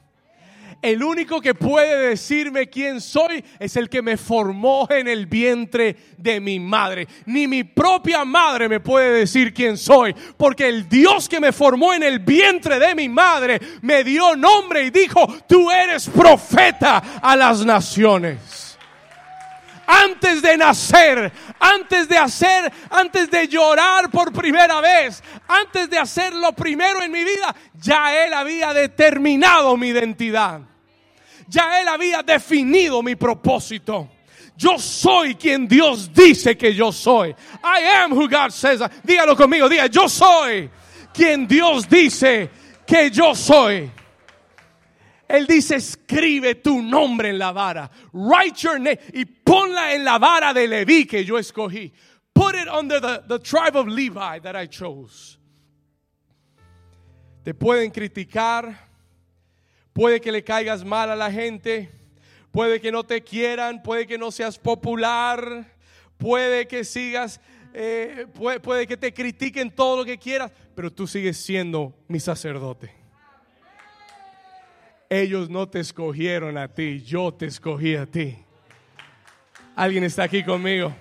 [0.82, 5.96] El único que puede decirme quién soy es el que me formó en el vientre
[6.18, 7.08] de mi madre.
[7.26, 11.94] Ni mi propia madre me puede decir quién soy, porque el Dios que me formó
[11.94, 17.36] en el vientre de mi madre me dio nombre y dijo, tú eres profeta a
[17.36, 18.65] las naciones
[19.88, 26.34] antes de nacer, antes de hacer, antes de llorar por primera vez, antes de hacer
[26.34, 30.62] lo primero en mi vida, ya Él había determinado mi identidad.
[31.48, 34.10] Ya Él había definido mi propósito.
[34.58, 37.36] Yo soy quien Dios dice que yo soy.
[37.64, 38.82] I am who God says.
[39.04, 40.70] Dígalo conmigo, diga, yo soy
[41.14, 42.50] quien Dios dice
[42.86, 43.92] que yo soy.
[45.28, 47.90] Él dice, escribe tu nombre en la vara.
[48.14, 49.00] Write your name.
[49.14, 51.92] Y ponla en la vara de Leví que yo escogí.
[52.34, 55.38] Put it under the, the tribe of Levi that I chose.
[57.44, 58.78] Te pueden criticar.
[59.94, 61.90] Puede que le caigas mal a la gente.
[62.52, 63.82] Puede que no te quieran.
[63.82, 65.66] Puede que no seas popular.
[66.18, 67.40] Puede que sigas.
[67.74, 70.52] Eh, puede, puede que te critiquen todo lo que quieras.
[70.76, 73.05] Pero tú sigues siendo mi sacerdote.
[75.10, 78.38] Ellos no te escogieron a ti, yo te escogí a ti.
[79.76, 80.94] ¿Alguien está aquí conmigo?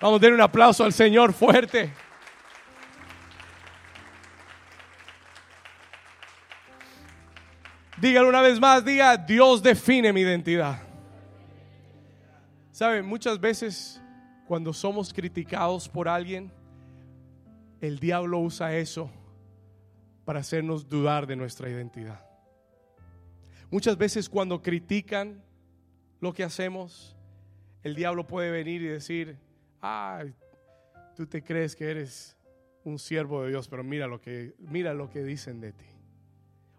[0.00, 1.92] Vamos a dar un aplauso al Señor fuerte.
[8.00, 10.82] Dígalo una vez más, diga, Dios define mi identidad.
[12.72, 13.04] ¿Saben?
[13.04, 14.00] Muchas veces
[14.46, 16.50] cuando somos criticados por alguien,
[17.80, 19.10] el diablo usa eso
[20.24, 22.29] para hacernos dudar de nuestra identidad.
[23.70, 25.42] Muchas veces cuando critican
[26.20, 27.16] lo que hacemos,
[27.82, 29.38] el diablo puede venir y decir,
[29.80, 30.24] ah,
[31.14, 32.36] tú te crees que eres
[32.84, 35.86] un siervo de Dios, pero mira lo que, mira lo que dicen de ti.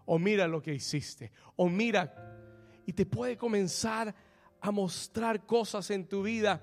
[0.04, 1.32] O mira lo que hiciste.
[1.56, 2.14] O mira,
[2.84, 4.14] y te puede comenzar
[4.60, 6.60] a mostrar cosas en tu vida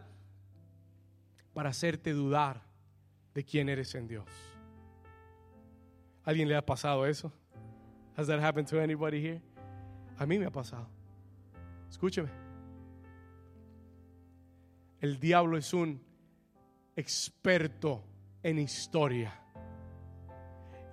[1.53, 2.61] para hacerte dudar
[3.33, 4.27] de quién eres en Dios.
[6.23, 7.33] ¿Alguien le ha pasado eso?
[8.15, 9.41] Has that happened to anybody here?
[10.19, 10.85] A mí me ha pasado.
[11.89, 12.29] Escúcheme.
[14.99, 16.01] El diablo es un
[16.93, 18.03] experto
[18.43, 19.33] en historia.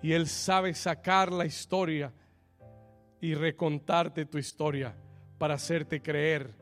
[0.01, 2.13] Y él sabe sacar la historia
[3.21, 4.95] y recontarte tu historia
[5.39, 6.55] para hacerte creer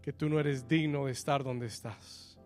[0.00, 2.38] que tú no eres digno de estar donde estás.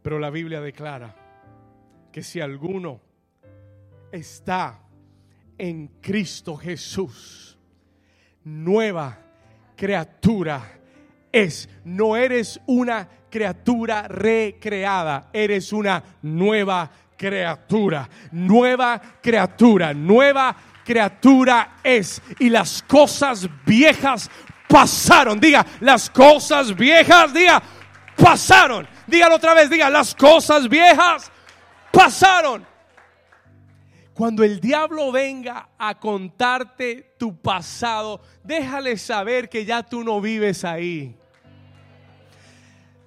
[0.00, 1.27] Pero la Biblia declara
[2.18, 3.00] que si alguno
[4.10, 4.80] está
[5.56, 7.56] en Cristo Jesús,
[8.42, 9.16] nueva
[9.76, 10.80] criatura
[11.30, 11.68] es.
[11.84, 18.10] No eres una criatura recreada, eres una nueva criatura.
[18.32, 22.20] Nueva criatura, nueva criatura es.
[22.40, 24.28] Y las cosas viejas
[24.68, 25.38] pasaron.
[25.38, 27.62] Diga, las cosas viejas, diga,
[28.16, 28.88] pasaron.
[29.06, 31.30] Dígalo otra vez, diga, las cosas viejas
[31.92, 32.66] pasaron.
[34.14, 40.64] Cuando el diablo venga a contarte tu pasado, déjale saber que ya tú no vives
[40.64, 41.16] ahí.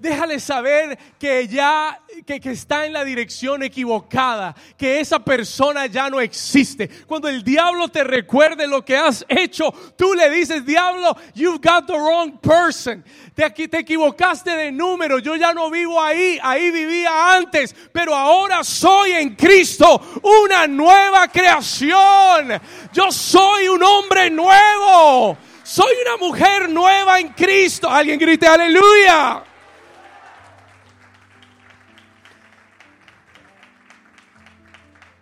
[0.01, 6.09] Déjale saber que ya que, que, está en la dirección equivocada, que esa persona ya
[6.09, 6.89] no existe.
[7.05, 11.85] Cuando el diablo te recuerde lo que has hecho, tú le dices, diablo, you've got
[11.85, 13.05] the wrong person.
[13.35, 18.63] Te, te equivocaste de número, yo ya no vivo ahí, ahí vivía antes, pero ahora
[18.63, 22.59] soy en Cristo una nueva creación.
[22.91, 25.37] Yo soy un hombre nuevo.
[25.63, 27.87] Soy una mujer nueva en Cristo.
[27.87, 29.43] Alguien grite aleluya.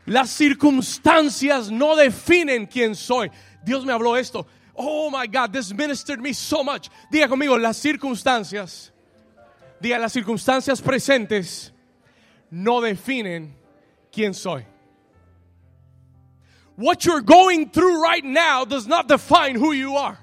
[0.10, 3.30] Las circunstancias no definen quién soy.
[3.64, 4.47] Dios me habló esto.
[4.74, 6.89] Oh my God, this ministered me so much.
[7.12, 8.91] Diga conmigo, las circunstancias,
[9.80, 11.72] diga las circunstancias presentes
[12.49, 13.53] no definen
[14.12, 14.66] quién soy.
[16.76, 20.18] What you're going through right now does not define who you are.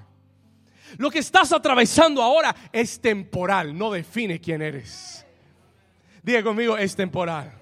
[0.99, 5.25] Lo que estás atravesando ahora es temporal, no define quién eres.
[6.25, 7.53] Diga conmigo, es temporal.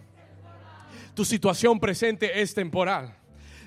[1.15, 3.17] Tu situación presente es temporal.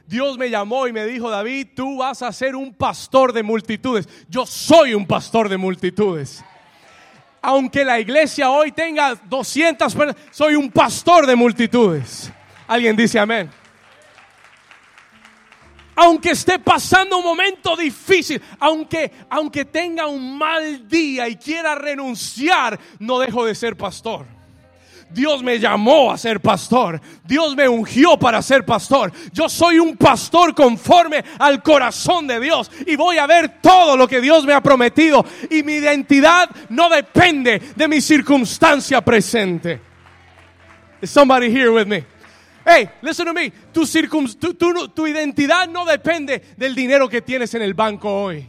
[0.05, 4.07] Dios me llamó y me dijo, David, tú vas a ser un pastor de multitudes.
[4.29, 6.43] Yo soy un pastor de multitudes.
[7.41, 12.31] Aunque la iglesia hoy tenga 200 personas, soy un pastor de multitudes.
[12.67, 13.49] Alguien dice amén.
[15.95, 22.79] Aunque esté pasando un momento difícil, aunque, aunque tenga un mal día y quiera renunciar,
[22.99, 24.36] no dejo de ser pastor.
[25.10, 26.99] Dios me llamó a ser pastor.
[27.24, 29.12] Dios me ungió para ser pastor.
[29.32, 34.08] Yo soy un pastor conforme al corazón de Dios y voy a ver todo lo
[34.08, 35.26] que Dios me ha prometido.
[35.49, 39.82] Y mi identidad no depende de mi circunstancia presente.
[41.01, 42.03] Is somebody here with me?
[42.66, 43.51] Hey, listen to me.
[43.72, 48.45] Tu, tu, tu identidad no depende del dinero que tienes en el banco hoy.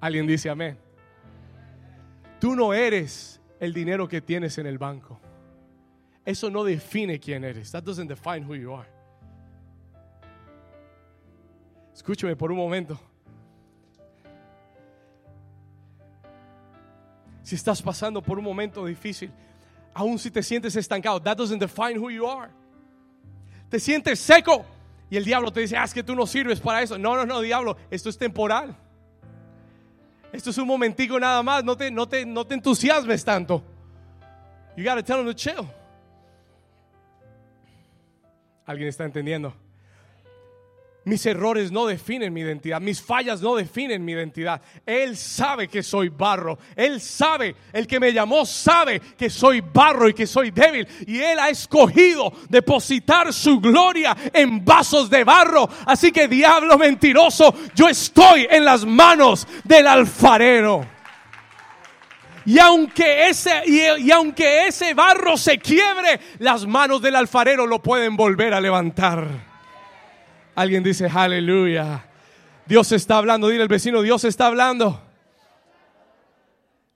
[0.00, 0.78] Alguien dice amén.
[2.40, 5.20] Tú no eres el dinero que tienes en el banco.
[6.24, 7.72] Eso no define quién eres.
[7.72, 8.88] That doesn't define who you are.
[11.94, 13.00] Escúchame por un momento.
[17.42, 19.32] Si estás pasando por un momento difícil,
[19.94, 22.50] aún si te sientes estancado, that doesn't define who you are.
[23.68, 24.64] Te sientes seco
[25.10, 26.98] y el diablo te dice, ah, es que tú no sirves para eso.
[26.98, 28.76] No, no, no, diablo, esto es temporal.
[30.32, 33.62] Esto es un momentico nada más, no te, no te, no te entusiasmes tanto.
[34.76, 35.66] You gotta tell them to chill.
[38.66, 39.54] ¿Alguien está entendiendo?
[41.08, 44.60] Mis errores no definen mi identidad, mis fallas no definen mi identidad.
[44.84, 50.06] Él sabe que soy barro, Él sabe, el que me llamó sabe que soy barro
[50.06, 50.86] y que soy débil.
[51.06, 55.66] Y Él ha escogido depositar su gloria en vasos de barro.
[55.86, 60.86] Así que diablo mentiroso, yo estoy en las manos del alfarero.
[62.44, 68.14] Y aunque, ese, y, aunque ese barro se quiebre, las manos del alfarero lo pueden
[68.14, 69.47] volver a levantar.
[70.58, 72.04] Alguien dice, aleluya.
[72.66, 73.46] Dios está hablando.
[73.46, 75.00] Dile al vecino, Dios está hablando.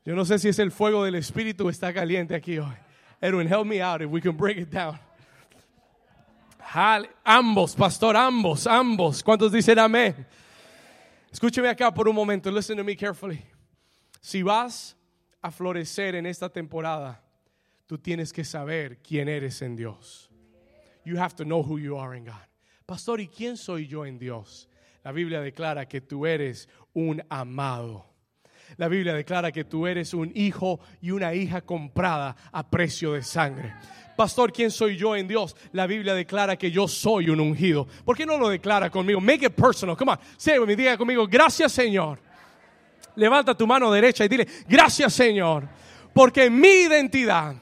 [0.05, 2.75] Yo no sé si es el fuego del Espíritu está caliente aquí hoy.
[3.21, 4.99] Edwin, help me out if we can break it down.
[7.25, 9.23] Ambos, pastor, ambos, ambos.
[9.23, 10.27] ¿Cuántos dicen amén?
[11.31, 12.51] Escúcheme acá por un momento.
[12.51, 13.45] Listen to me carefully.
[14.21, 14.97] Si vas
[15.41, 17.23] a florecer en esta temporada,
[17.87, 20.29] tú tienes que saber quién eres en Dios.
[21.05, 22.52] You have to know who you are in God.
[22.87, 24.69] Pastor, ¿y quién soy yo en Dios?
[25.05, 28.07] La Biblia declara que tú eres un amado.
[28.77, 33.23] La Biblia declara que tú eres un hijo y una hija comprada a precio de
[33.23, 33.75] sangre.
[34.17, 35.57] Pastor, ¿quién soy yo en Dios?
[35.73, 37.87] La Biblia declara que yo soy un ungido.
[38.05, 39.21] ¿Por qué no lo declara conmigo?
[39.21, 39.97] Make it personal.
[39.97, 40.19] Come on.
[40.37, 42.19] Say me diga conmigo, gracias Señor.
[43.17, 45.69] Levanta tu mano derecha y dile, gracias Señor.
[46.15, 47.55] Porque mi identidad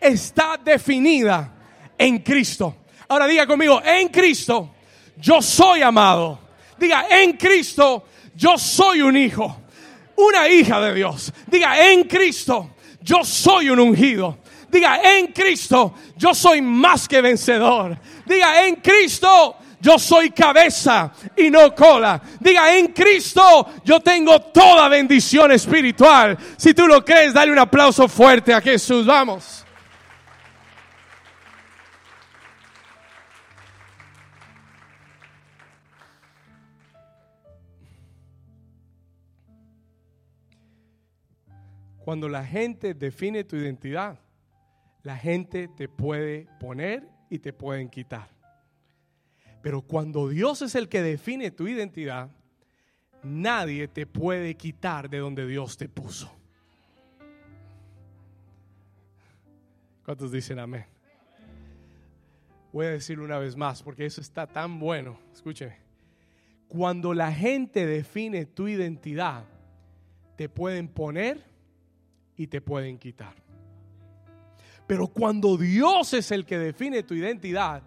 [0.00, 1.54] está definida
[1.98, 2.85] en Cristo.
[3.08, 4.74] Ahora diga conmigo, en Cristo
[5.16, 6.40] yo soy amado.
[6.78, 8.04] Diga, en Cristo
[8.34, 9.62] yo soy un hijo,
[10.16, 11.32] una hija de Dios.
[11.46, 14.38] Diga, en Cristo yo soy un ungido.
[14.68, 17.96] Diga, en Cristo yo soy más que vencedor.
[18.26, 22.20] Diga, en Cristo yo soy cabeza y no cola.
[22.40, 26.36] Diga, en Cristo yo tengo toda bendición espiritual.
[26.56, 29.06] Si tú lo crees, dale un aplauso fuerte a Jesús.
[29.06, 29.65] Vamos.
[42.06, 44.20] Cuando la gente define tu identidad,
[45.02, 48.28] la gente te puede poner y te pueden quitar.
[49.60, 52.30] Pero cuando Dios es el que define tu identidad,
[53.24, 56.32] nadie te puede quitar de donde Dios te puso.
[60.04, 60.84] ¿Cuántos dicen amén?
[62.72, 65.18] Voy a decirlo una vez más porque eso está tan bueno.
[65.34, 65.78] Escúcheme.
[66.68, 69.44] Cuando la gente define tu identidad,
[70.36, 71.55] te pueden poner
[72.36, 73.34] y te pueden quitar.
[74.86, 77.82] Pero cuando Dios es el que define tu identidad,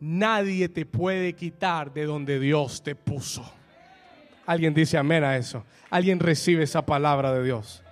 [0.00, 3.44] nadie te puede quitar de donde Dios te puso.
[4.46, 5.64] Alguien dice amén a eso.
[5.90, 7.84] Alguien recibe esa palabra de Dios.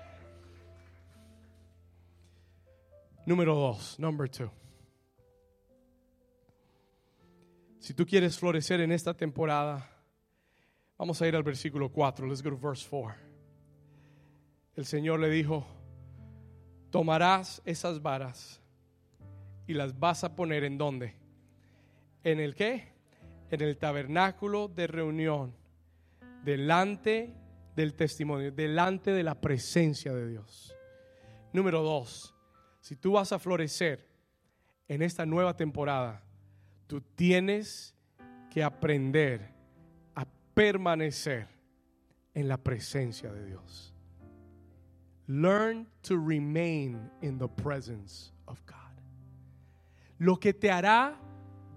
[3.26, 4.50] Número dos, number two.
[7.78, 9.88] Si tú quieres florecer en esta temporada,
[10.96, 12.26] vamos a ir al versículo 4.
[12.26, 13.14] Let's go to verse 4.
[14.76, 15.66] El Señor le dijo,
[16.90, 18.60] tomarás esas varas
[19.66, 21.14] y las vas a poner en dónde?
[22.24, 22.92] ¿En el qué?
[23.50, 25.54] En el tabernáculo de reunión,
[26.44, 27.34] delante
[27.76, 30.74] del testimonio, delante de la presencia de Dios.
[31.52, 32.34] Número dos,
[32.80, 34.06] si tú vas a florecer
[34.88, 36.22] en esta nueva temporada,
[36.86, 37.94] tú tienes
[38.50, 39.52] que aprender
[40.14, 41.46] a permanecer
[42.34, 43.94] en la presencia de Dios.
[45.28, 48.76] Learn to remain in the presence of God.
[50.18, 51.14] Lo que te hará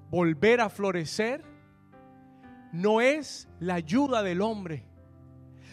[0.09, 1.41] volver a florecer
[2.71, 4.85] no es la ayuda del hombre.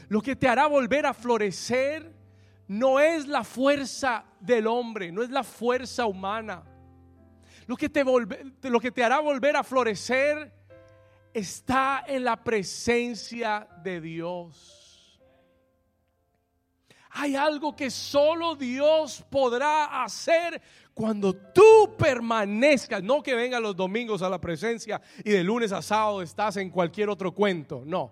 [0.09, 2.13] Lo que te hará volver a florecer
[2.67, 6.65] no es la fuerza del hombre, no es la fuerza humana.
[7.67, 10.53] Lo que te, lo que te hará volver a florecer
[11.33, 14.78] está en la presencia de Dios.
[17.11, 20.61] Hay algo que solo Dios podrá hacer
[20.95, 23.03] cuando tú permanezcas.
[23.03, 26.71] No que vengan los domingos a la presencia y de lunes a sábado estás en
[26.71, 27.83] cualquier otro cuento.
[27.85, 28.11] No.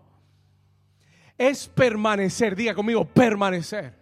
[1.37, 2.57] Es permanecer.
[2.57, 3.93] Diga conmigo, permanecer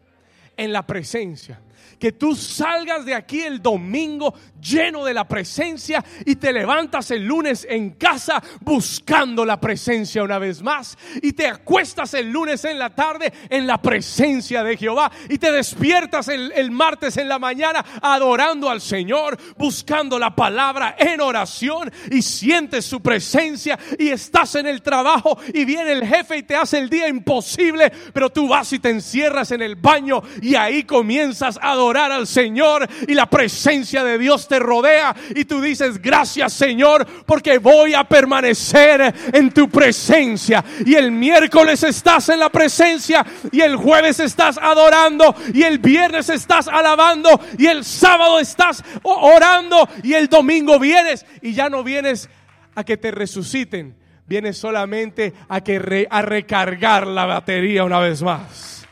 [0.57, 1.61] en la presencia
[1.99, 7.25] que tú salgas de aquí el domingo lleno de la presencia y te levantas el
[7.25, 12.79] lunes en casa buscando la presencia una vez más y te acuestas el lunes en
[12.79, 17.85] la tarde en la presencia de Jehová y te despiertas el, martes en la mañana
[18.03, 24.66] adorando al Señor, buscando la palabra en oración y sientes su presencia y estás en
[24.66, 28.72] el trabajo y viene el jefe y te hace el día imposible, pero tú vas
[28.72, 34.05] y te encierras en el baño y ahí comienzas adorar al Señor y la presencia
[34.05, 39.69] de Dios te rodea y tú dices, gracias Señor, porque voy a permanecer en tu
[39.69, 40.65] presencia.
[40.85, 46.29] Y el miércoles estás en la presencia y el jueves estás adorando y el viernes
[46.29, 52.29] estás alabando y el sábado estás orando y el domingo vienes y ya no vienes
[52.75, 53.97] a que te resuciten,
[54.27, 58.84] vienes solamente a que a recargar la batería una vez más.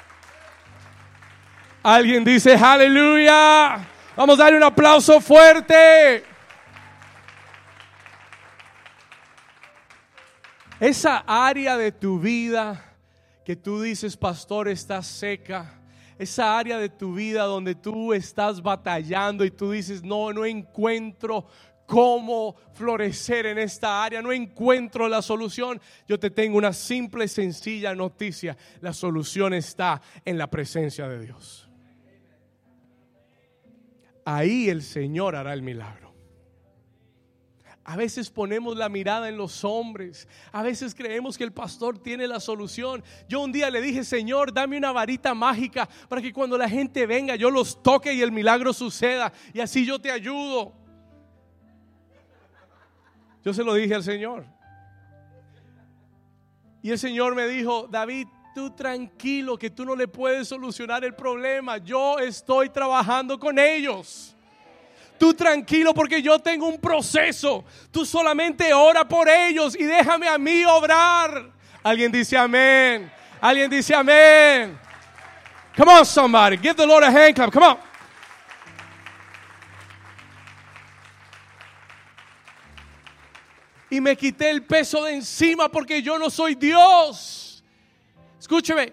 [1.82, 3.88] Alguien dice, aleluya.
[4.14, 6.24] Vamos a darle un aplauso fuerte.
[10.78, 12.96] Esa área de tu vida
[13.44, 15.80] que tú dices, pastor, está seca.
[16.18, 21.48] Esa área de tu vida donde tú estás batallando y tú dices, no, no encuentro
[21.86, 25.80] cómo florecer en esta área, no encuentro la solución.
[26.06, 28.56] Yo te tengo una simple, sencilla noticia.
[28.80, 31.61] La solución está en la presencia de Dios.
[34.24, 36.12] Ahí el Señor hará el milagro.
[37.84, 40.28] A veces ponemos la mirada en los hombres.
[40.52, 43.02] A veces creemos que el pastor tiene la solución.
[43.28, 47.06] Yo un día le dije, Señor, dame una varita mágica para que cuando la gente
[47.06, 49.32] venga yo los toque y el milagro suceda.
[49.52, 50.72] Y así yo te ayudo.
[53.44, 54.46] Yo se lo dije al Señor.
[56.82, 61.14] Y el Señor me dijo, David, tú tranquilo que tú no le puedes solucionar el
[61.14, 61.78] problema.
[61.78, 64.34] Yo estoy trabajando con ellos.
[65.18, 67.64] Tú tranquilo porque yo tengo un proceso.
[67.90, 71.50] Tú solamente ora por ellos y déjame a mí obrar.
[71.82, 73.10] Alguien dice amén.
[73.40, 74.78] Alguien dice amén.
[75.76, 76.56] Come on, somebody.
[76.56, 77.52] Give the Lord a hand clap.
[77.52, 77.78] Come on.
[83.90, 87.51] Y me quité el peso de encima porque yo no soy Dios.
[88.42, 88.92] Escúcheme.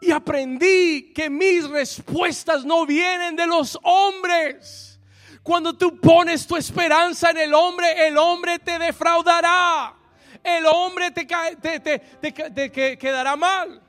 [0.00, 4.98] Y aprendí que mis respuestas no vienen de los hombres.
[5.42, 9.94] Cuando tú pones tu esperanza en el hombre, el hombre te defraudará.
[10.42, 13.82] El hombre te, te, quedará mal.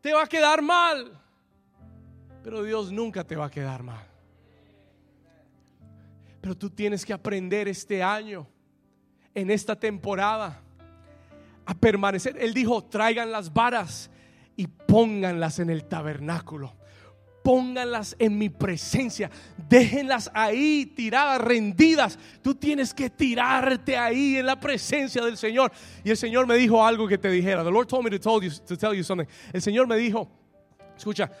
[0.00, 1.20] Te va a quedar mal.
[2.44, 4.06] Pero Dios nunca te va a quedar mal.
[6.40, 8.46] Pero tú tienes que aprender este año,
[9.34, 10.62] en esta temporada,
[11.68, 12.36] a permanecer.
[12.40, 14.10] Él dijo, traigan las varas
[14.56, 16.74] y pónganlas en el tabernáculo
[17.48, 19.30] pónganlas en mi presencia,
[19.70, 22.18] déjenlas ahí tiradas, rendidas.
[22.42, 25.72] Tú tienes que tirarte ahí en la presencia del Señor.
[26.04, 27.64] Y el Señor me dijo algo que te dijera.
[27.64, 29.26] The Lord told me to, tell you, to tell you something.
[29.50, 30.28] El Señor me dijo,
[30.94, 31.32] escucha,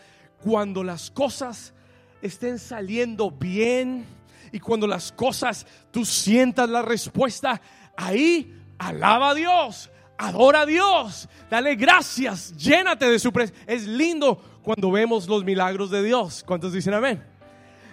[0.42, 1.74] cuando las cosas
[2.22, 4.06] estén saliendo bien
[4.50, 7.60] y cuando las cosas tú sientas la respuesta,
[7.98, 9.90] ahí alaba a Dios.
[10.20, 13.64] Adora a Dios, dale gracias, llénate de su presencia.
[13.68, 16.42] Es lindo cuando vemos los milagros de Dios.
[16.44, 17.22] ¿Cuántos dicen amén?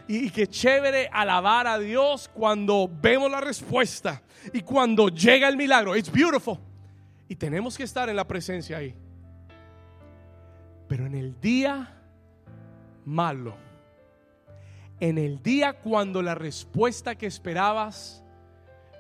[0.08, 5.96] Y, qué chévere alabar a Dios cuando vemos la respuesta y cuando llega el milagro.
[5.96, 6.58] It's beautiful.
[7.28, 8.96] Y tenemos que estar en la presencia ahí.
[10.88, 11.96] Pero en el día
[13.06, 13.56] malo,
[15.00, 18.24] en el día cuando la respuesta que esperabas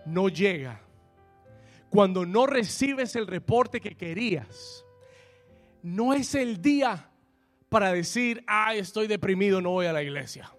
[0.05, 0.84] no llega,
[1.95, 4.85] cuando no recibes el reporte que querías,
[5.81, 7.09] no es el día
[7.69, 10.51] para decir, ay, estoy deprimido, no voy a la iglesia.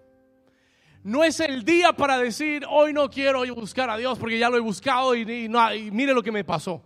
[1.03, 4.57] No es el día para decir, hoy no quiero buscar a Dios porque ya lo
[4.57, 6.81] he buscado y, mire lo que me pasó.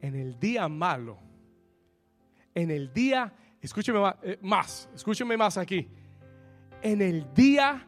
[0.00, 1.18] En el día malo,
[2.54, 5.86] en el día, escúcheme más, eh, más, escúcheme más aquí,
[6.80, 7.86] en el día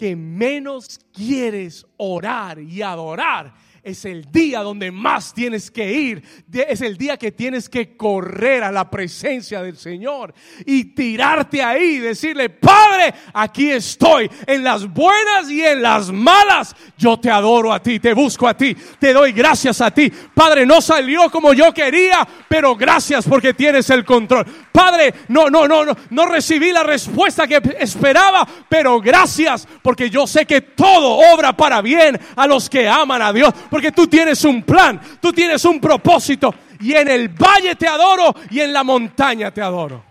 [0.00, 6.22] que menos quieres orar y adorar, es el día donde más tienes que ir.
[6.52, 10.34] Es el día que tienes que correr a la presencia del Señor
[10.66, 16.74] y tirarte ahí y decirle, Padre, aquí estoy en las buenas y en las malas.
[16.98, 20.10] Yo te adoro a ti, te busco a ti, te doy gracias a ti.
[20.34, 24.46] Padre, no salió como yo quería, pero gracias porque tienes el control.
[24.72, 30.26] Padre, no, no, no, no, no recibí la respuesta que esperaba, pero gracias porque yo
[30.26, 34.44] sé que todo obra para bien a los que aman a Dios porque tú tienes
[34.44, 36.52] un plan, tú tienes un propósito.
[36.80, 40.10] Y en el valle te adoro y en la montaña te adoro.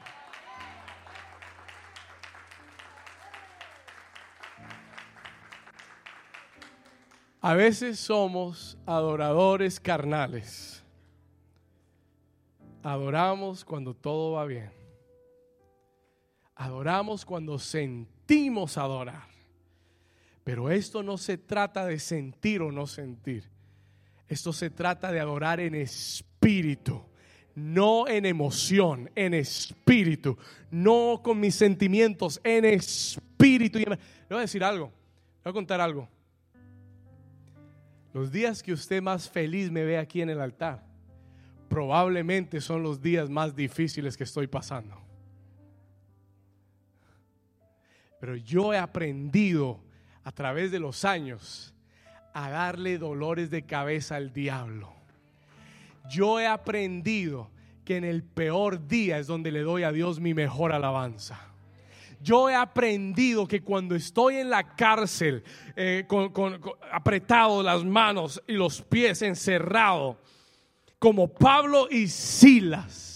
[7.42, 10.84] A veces somos adoradores carnales.
[12.84, 14.72] Adoramos cuando todo va bien.
[16.56, 19.29] Adoramos cuando sentimos adorar.
[20.50, 23.44] Pero esto no se trata de sentir o no sentir.
[24.28, 27.04] Esto se trata de adorar en espíritu,
[27.54, 30.40] no en emoción, en espíritu,
[30.72, 33.78] no con mis sentimientos, en espíritu.
[33.78, 33.86] Le
[34.28, 36.10] voy a decir algo, le voy a contar algo.
[38.12, 40.84] Los días que usted más feliz me ve aquí en el altar,
[41.70, 45.00] probablemente son los días más difíciles que estoy pasando.
[48.20, 49.88] Pero yo he aprendido
[50.30, 51.74] a través de los años
[52.36, 54.94] a darle dolores de cabeza al diablo.
[56.08, 57.50] Yo he aprendido
[57.84, 61.40] que en el peor día es donde le doy a Dios mi mejor alabanza.
[62.22, 65.44] Yo he aprendido que cuando estoy en la cárcel,
[65.76, 66.32] eh, con,
[66.92, 70.18] apretado las manos y los pies encerrados,
[71.00, 73.09] como Pablo y Silas,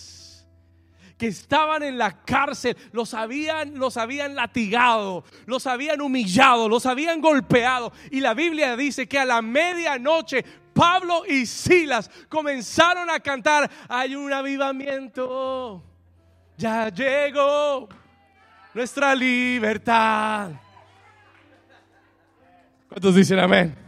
[1.23, 7.21] que estaban en la cárcel, los habían, los habían latigado, los habían humillado, los habían
[7.21, 7.93] golpeado.
[8.11, 10.43] Y la Biblia dice que a la medianoche
[10.73, 15.81] Pablo y Silas comenzaron a cantar, hay un avivamiento
[16.57, 17.87] Ya llegó
[18.73, 20.51] nuestra libertad.
[22.89, 23.82] ¿Cuántos dicen amén?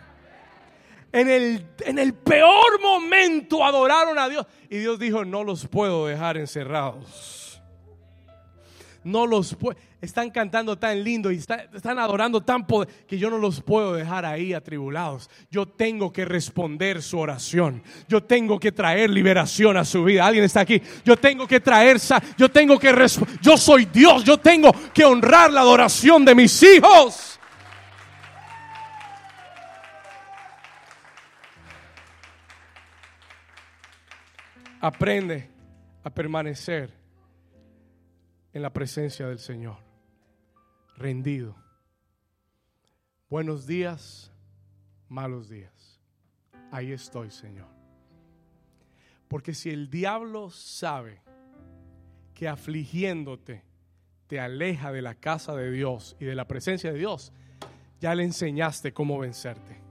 [1.16, 4.46] En el, en el peor momento adoraron a Dios.
[4.70, 7.62] Y Dios dijo, no los puedo dejar encerrados.
[9.06, 9.78] No los puedo.
[10.02, 14.26] Están cantando tan lindo y están adorando tan poder que yo no los puedo dejar
[14.26, 15.30] ahí atribulados.
[15.50, 17.82] Yo tengo que responder su oración.
[18.10, 20.26] Yo tengo que traer liberación a su vida.
[20.26, 20.82] Alguien está aquí.
[21.06, 21.98] Yo tengo que traer,
[22.38, 22.94] yo tengo que
[23.42, 24.26] yo soy Dios.
[24.26, 27.35] Yo tengo que honrar la adoración de mis hijos.
[34.86, 35.50] Aprende
[36.04, 36.94] a permanecer
[38.54, 39.78] en la presencia del Señor,
[40.96, 41.56] rendido.
[43.28, 44.32] Buenos días,
[45.10, 46.00] malos días.
[46.72, 47.66] Ahí estoy, Señor.
[49.28, 51.20] Porque si el diablo sabe
[52.36, 53.64] que afligiéndote
[54.28, 57.34] te aleja de la casa de Dios y de la presencia de Dios,
[58.00, 59.82] ya le enseñaste cómo vencerte.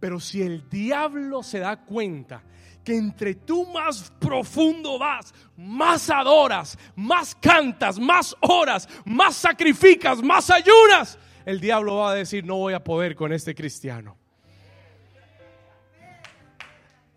[0.00, 2.42] Pero si el diablo se da cuenta
[2.84, 10.50] que entre tú más profundo vas, más adoras, más cantas, más oras, más sacrificas, más
[10.50, 14.16] ayunas, el diablo va a decir, no voy a poder con este cristiano.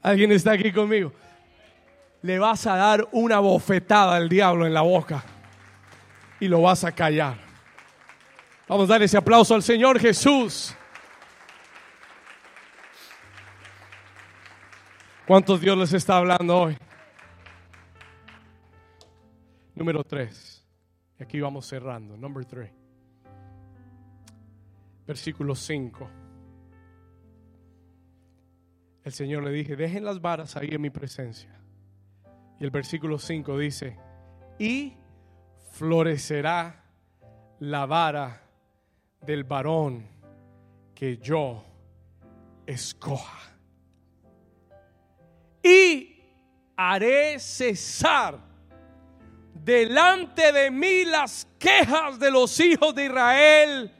[0.01, 1.14] ¿Alguien está aquí conmigo?
[2.22, 5.24] Le vas a dar una bofetada al diablo en la boca
[6.39, 7.38] y lo vas a callar.
[8.68, 10.76] Vamos a dar ese aplauso al Señor Jesús.
[15.26, 16.78] ¿Cuántos Dios les está hablando hoy?
[19.74, 20.67] Número 3.
[21.17, 22.17] Y aquí vamos cerrando.
[22.17, 22.69] Número 3.
[25.07, 26.09] Versículo 5.
[29.05, 31.57] El Señor le dije, dejen las varas ahí en mi presencia.
[32.59, 33.97] Y el versículo 5 dice,
[34.59, 34.97] y
[35.71, 36.84] florecerá
[37.59, 38.41] la vara
[39.21, 40.05] del varón
[40.93, 41.63] que yo
[42.65, 43.53] escoja
[45.64, 46.22] y
[46.76, 48.39] haré cesar
[49.53, 53.91] delante de mí las quejas de los hijos de Israel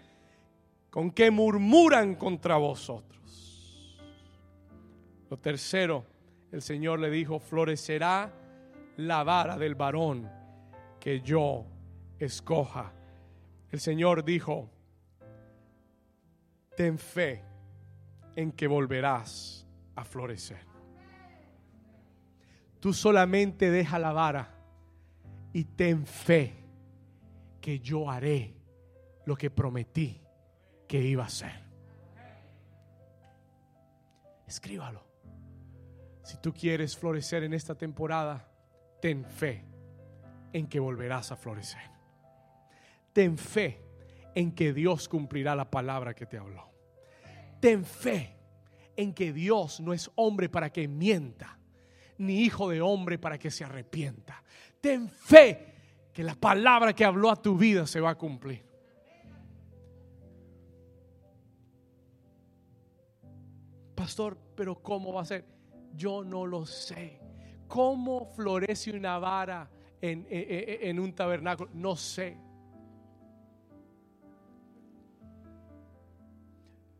[0.90, 3.98] con que murmuran contra vosotros.
[5.30, 6.06] Lo tercero,
[6.52, 8.32] el Señor le dijo, florecerá
[8.98, 10.30] la vara del varón
[11.00, 11.66] que yo
[12.20, 12.94] escoja.
[13.72, 14.70] El Señor dijo,
[16.78, 17.44] ten fe
[18.36, 20.73] en que volverás a florecer.
[22.84, 24.58] Tú solamente deja la vara
[25.54, 26.54] y ten fe
[27.62, 28.58] que yo haré
[29.24, 30.22] lo que prometí
[30.86, 31.64] que iba a hacer.
[34.46, 35.02] Escríbalo.
[36.24, 38.52] Si tú quieres florecer en esta temporada,
[39.02, 39.64] ten fe
[40.52, 41.90] en que volverás a florecer.
[43.14, 43.80] Ten fe
[44.36, 46.70] en que Dios cumplirá la palabra que te habló.
[47.62, 48.36] Ten fe
[48.98, 51.63] en que Dios no es hombre para que mienta
[52.24, 54.42] ni hijo de hombre para que se arrepienta.
[54.82, 55.74] Ten fe
[56.14, 58.64] que la palabra que habló a tu vida se va a cumplir.
[63.96, 65.46] Pastor, pero ¿cómo va a ser?
[65.96, 67.20] Yo no lo sé.
[67.68, 69.70] ¿Cómo florece una vara
[70.02, 71.70] en, un tabernáculo?
[71.74, 72.38] No sé.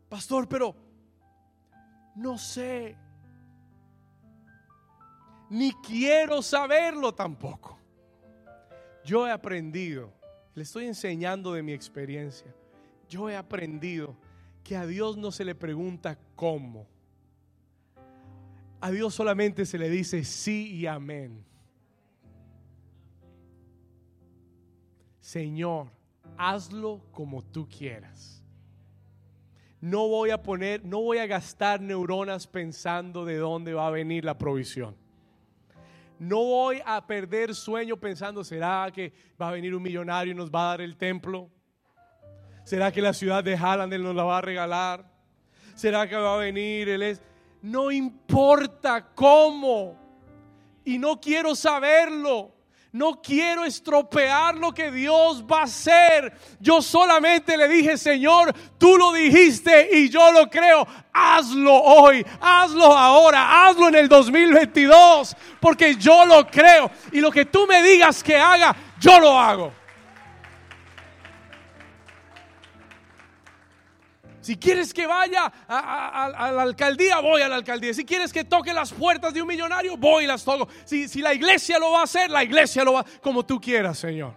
[0.08, 0.74] Pastor, pero
[2.16, 2.96] no sé
[5.54, 7.78] ni quiero saberlo tampoco.
[9.04, 10.12] Yo he aprendido,
[10.52, 12.52] le estoy enseñando de mi experiencia,
[13.08, 14.16] yo he aprendido
[14.64, 16.88] que a Dios no se le pregunta cómo.
[18.80, 21.44] A Dios solamente se le dice sí y amén.
[25.20, 25.92] Señor,
[26.36, 28.42] hazlo como tú quieras.
[29.80, 34.24] No voy a poner, no voy a gastar neuronas pensando de dónde va a venir
[34.24, 35.03] la provisión.
[36.24, 40.50] No voy a perder sueño pensando, ¿será que va a venir un millonario y nos
[40.50, 41.50] va a dar el templo?
[42.64, 45.04] ¿Será que la ciudad de Hallandel nos la va a regalar?
[45.74, 47.20] ¿Será que va a venir el es?
[47.60, 49.98] No importa cómo.
[50.82, 52.53] Y no quiero saberlo.
[52.94, 56.32] No quiero estropear lo que Dios va a hacer.
[56.60, 60.86] Yo solamente le dije, Señor, tú lo dijiste y yo lo creo.
[61.12, 66.88] Hazlo hoy, hazlo ahora, hazlo en el 2022, porque yo lo creo.
[67.10, 69.72] Y lo que tú me digas que haga, yo lo hago.
[74.44, 77.94] Si quieres que vaya a, la alcaldía, voy a la alcaldía.
[77.94, 80.68] Si quieres que toque las puertas de un millonario, voy y las toco.
[80.84, 83.98] Si, si la iglesia lo va a hacer, la iglesia lo va como tú quieras,
[83.98, 84.34] Señor.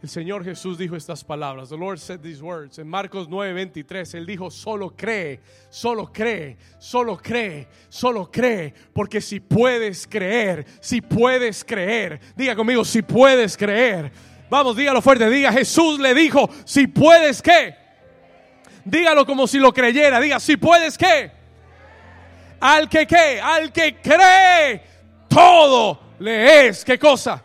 [0.00, 1.70] El Señor Jesús dijo estas palabras.
[1.70, 2.78] The Lord said these words.
[2.78, 8.72] En Marcos 9:23, Él dijo, solo cree, solo cree, solo cree, solo cree.
[8.92, 14.12] Porque si puedes creer, si puedes creer, diga conmigo, si puedes creer
[14.52, 15.30] Vamos, dígalo fuerte.
[15.30, 17.74] Diga, Jesús le dijo, si puedes qué.
[18.84, 20.20] Dígalo como si lo creyera.
[20.20, 21.32] Diga, si puedes qué.
[22.60, 24.82] Al que qué, al que cree,
[25.26, 26.84] todo le es.
[26.84, 27.42] ¿Qué cosa?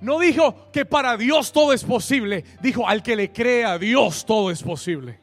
[0.00, 2.44] No dijo que para Dios todo es posible.
[2.60, 5.20] Dijo, al que le cree a Dios todo es posible.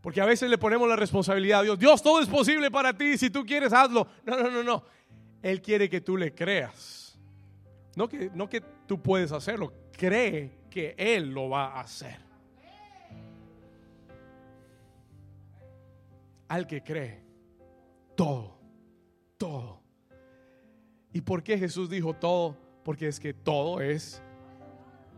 [0.00, 1.78] Porque a veces le ponemos la responsabilidad a Dios.
[1.78, 3.18] Dios, todo es posible para ti.
[3.18, 4.08] Si tú quieres, hazlo.
[4.24, 4.82] No, no, no, no.
[5.42, 6.99] Él quiere que tú le creas.
[7.96, 12.18] No que, no que tú puedes hacerlo, cree que Él lo va a hacer.
[16.48, 17.22] Al que cree,
[18.16, 18.58] todo,
[19.36, 19.80] todo.
[21.12, 22.56] ¿Y por qué Jesús dijo todo?
[22.84, 24.22] Porque es que todo es,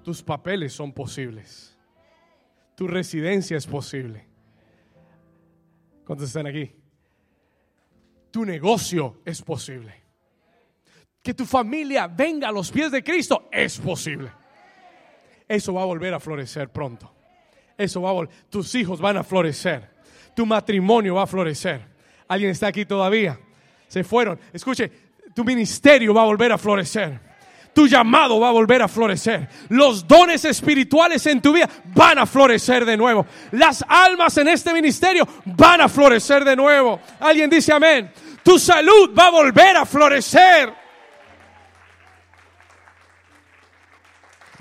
[0.03, 1.79] tus papeles son posibles.
[2.75, 4.27] Tu residencia es posible.
[6.05, 6.75] ¿Cuántos están aquí?
[8.31, 10.01] Tu negocio es posible
[11.23, 14.31] que tu familia venga a los pies de Cristo, es posible.
[15.49, 17.11] Eso va a volver a florecer pronto.
[17.79, 18.35] Eso va a volver.
[18.51, 19.89] Tus hijos van a florecer.
[20.35, 21.87] Tu matrimonio va a florecer.
[22.27, 23.39] ¿Alguien está aquí todavía?
[23.87, 24.39] Se fueron.
[24.53, 24.91] Escuche,
[25.35, 27.20] tu ministerio va a volver a florecer.
[27.75, 29.49] Tu llamado va a volver a florecer.
[29.68, 33.27] Los dones espirituales en tu vida van a florecer de nuevo.
[33.53, 37.01] Las almas en este ministerio van a florecer de nuevo.
[37.20, 38.11] Alguien dice amén.
[38.43, 40.82] Tu salud va a volver a florecer.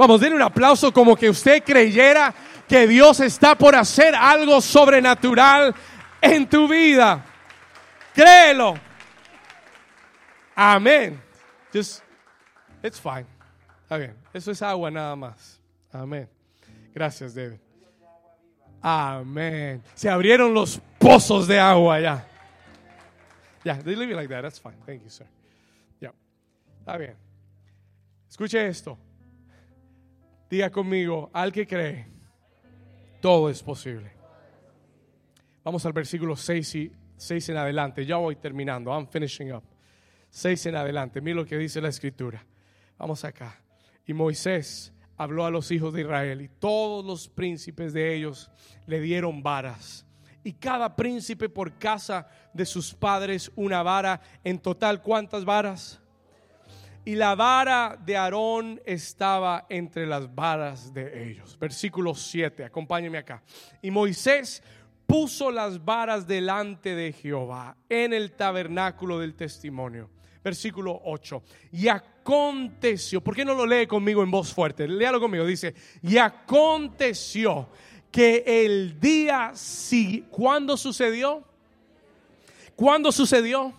[0.02, 2.34] Vamos, denle un aplauso como que usted creyera
[2.68, 5.76] que Dios está por hacer algo sobrenatural
[6.20, 7.24] en tu vida.
[8.12, 8.74] Créelo.
[10.56, 11.22] Amén.
[11.72, 12.02] Just,
[12.82, 13.28] it's fine.
[13.84, 14.16] Está bien.
[14.34, 15.62] Eso es agua nada más.
[15.94, 16.28] Amén.
[16.96, 17.60] Gracias, David.
[18.82, 19.84] Amén.
[19.94, 22.28] Se abrieron los pozos de agua ya.
[23.64, 24.42] Yeah, leave it like that.
[24.42, 24.78] That's fine.
[24.84, 25.28] Thank you, sir.
[26.00, 26.14] Yeah.
[26.80, 27.16] Está bien.
[28.28, 28.98] Escuche esto.
[30.52, 32.06] Diga conmigo, al que cree,
[33.22, 34.12] todo es posible.
[35.64, 38.06] Vamos al versículo 6 y 6 en adelante.
[38.06, 38.92] Ya voy terminando.
[38.92, 39.64] I'm finishing up.
[40.30, 41.22] 6 en adelante.
[41.22, 42.46] Mira lo que dice la escritura.
[42.98, 43.64] Vamos acá.
[44.06, 48.52] Y Moisés habló a los hijos de Israel y todos los príncipes de ellos
[48.88, 50.06] le dieron varas.
[50.44, 54.20] Y cada príncipe por casa de sus padres una vara.
[54.44, 56.01] En total, ¿cuántas varas?
[57.04, 61.58] Y la vara de Aarón estaba entre las varas de ellos.
[61.60, 63.42] Versículo 7, acompáñenme acá.
[63.82, 64.62] Y Moisés
[65.08, 70.10] puso las varas delante de Jehová en el tabernáculo del testimonio.
[70.44, 71.44] Versículo 8.
[71.72, 74.88] Y aconteció, ¿por qué no lo lee conmigo en voz fuerte?
[74.88, 75.74] Léalo conmigo, dice,
[76.04, 77.70] y aconteció
[78.12, 81.44] que el día, sí, ¿cuándo sucedió?
[82.76, 83.74] ¿Cuándo sucedió?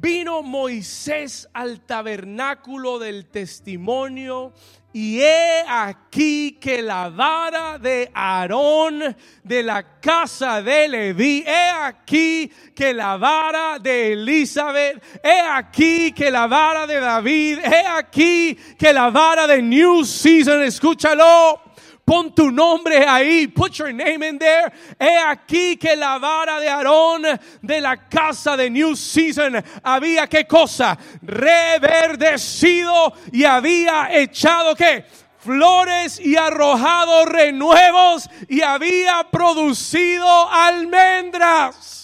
[0.00, 4.52] Vino Moisés al tabernáculo del testimonio
[4.92, 12.50] y he aquí que la vara de Aarón de la casa de Leví, he aquí
[12.74, 18.92] que la vara de Elizabeth, he aquí que la vara de David, he aquí que
[18.92, 21.71] la vara de New Season, escúchalo
[22.04, 23.46] Pon tu nombre ahí.
[23.46, 24.72] Put your name in there.
[24.98, 27.22] He aquí que la vara de Aarón
[27.62, 30.98] de la casa de New Season había qué cosa?
[31.22, 35.04] Reverdecido y había echado qué?
[35.42, 42.01] flores y arrojado renuevos y había producido almendras.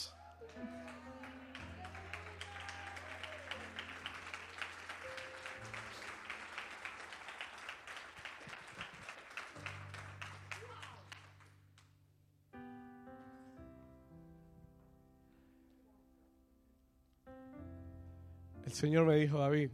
[18.78, 19.72] Señor me dijo, David,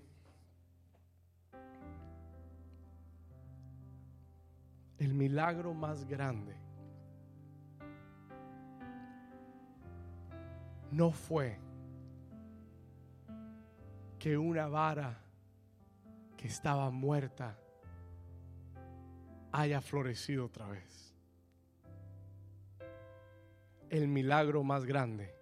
[4.96, 6.56] el milagro más grande
[10.90, 11.58] no fue
[14.18, 15.20] que una vara
[16.38, 17.58] que estaba muerta
[19.52, 21.14] haya florecido otra vez.
[23.90, 25.34] El milagro más grande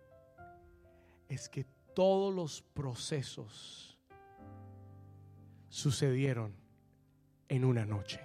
[1.28, 1.64] es que
[1.94, 3.98] todos los procesos
[5.68, 6.54] sucedieron
[7.48, 8.20] en una noche.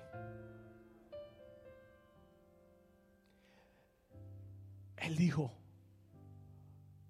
[4.98, 5.54] Él dijo,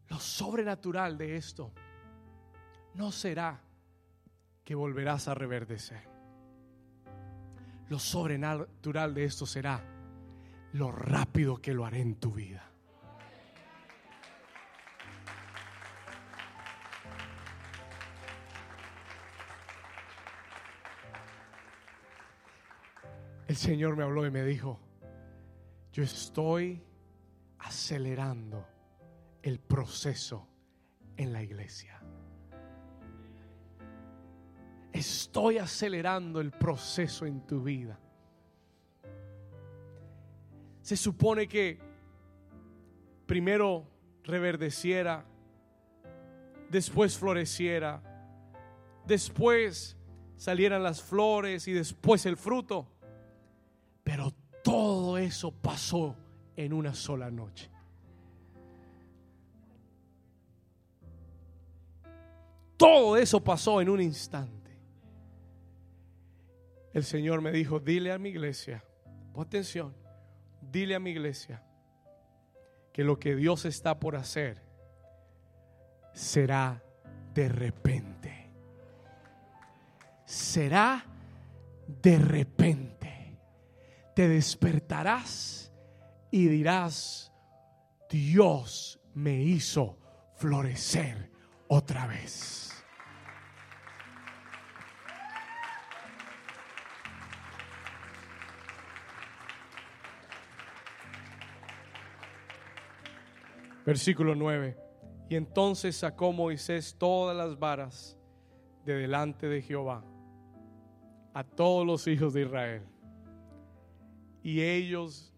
[0.07, 1.71] lo sobrenatural de esto
[2.93, 3.61] no será
[4.63, 6.07] que volverás a reverdecer.
[7.89, 9.83] Lo sobrenatural de esto será
[10.73, 12.69] lo rápido que lo haré en tu vida.
[23.47, 24.79] El Señor me habló y me dijo,
[25.93, 26.83] yo estoy
[27.59, 28.65] acelerando
[29.41, 30.47] el proceso
[31.15, 32.01] en la iglesia.
[34.91, 37.99] Estoy acelerando el proceso en tu vida.
[40.81, 41.79] Se supone que
[43.25, 43.87] primero
[44.23, 45.25] reverdeciera,
[46.69, 48.01] después floreciera,
[49.05, 49.95] después
[50.35, 52.96] salieran las flores y después el fruto.
[54.77, 56.15] Todo eso pasó
[56.55, 57.67] en una sola noche.
[62.77, 64.77] Todo eso pasó en un instante.
[66.93, 68.83] El Señor me dijo, dile a mi iglesia,
[69.33, 69.95] pon atención,
[70.61, 71.63] dile a mi iglesia
[72.93, 74.61] que lo que Dios está por hacer
[76.13, 76.83] será
[77.33, 78.51] de repente.
[80.23, 81.03] Será
[81.87, 82.96] de repente
[84.17, 85.71] te despertarás
[86.31, 87.31] y dirás,
[88.09, 89.99] Dios me hizo
[90.37, 91.31] florecer
[91.67, 92.83] otra vez.
[103.85, 104.75] Versículo 9.
[105.29, 108.17] Y entonces sacó Moisés todas las varas
[108.83, 110.03] de delante de Jehová
[111.35, 112.96] a todos los hijos de Israel
[114.43, 115.33] y ellos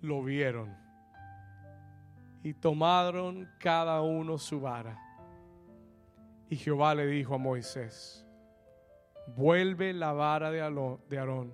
[0.00, 0.76] lo vieron.
[2.42, 4.98] Y tomaron cada uno su vara.
[6.48, 8.26] Y Jehová le dijo a Moisés,
[9.36, 11.52] vuelve la vara de Aarón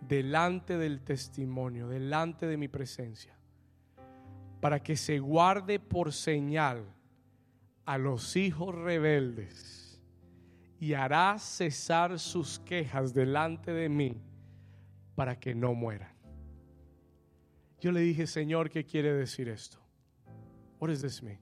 [0.00, 3.36] delante del testimonio, delante de mi presencia,
[4.60, 6.84] para que se guarde por señal
[7.84, 10.00] a los hijos rebeldes
[10.78, 14.20] y hará cesar sus quejas delante de mí
[15.18, 16.12] para que no mueran.
[17.80, 19.80] Yo le dije, Señor, ¿qué quiere decir esto?
[20.78, 21.40] What does this mean?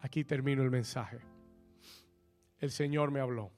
[0.00, 1.18] Aquí termino el mensaje.
[2.60, 3.50] El Señor me habló.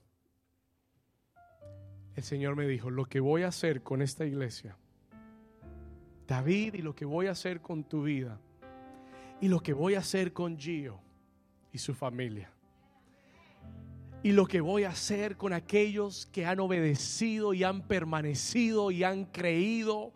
[2.15, 4.75] El Señor me dijo, lo que voy a hacer con esta iglesia,
[6.27, 8.41] David, y lo que voy a hacer con tu vida,
[9.39, 10.99] y lo que voy a hacer con Gio
[11.73, 12.51] y su familia,
[14.27, 19.05] y lo que voy a hacer con aquellos que han obedecido y han permanecido y
[19.05, 20.11] han creído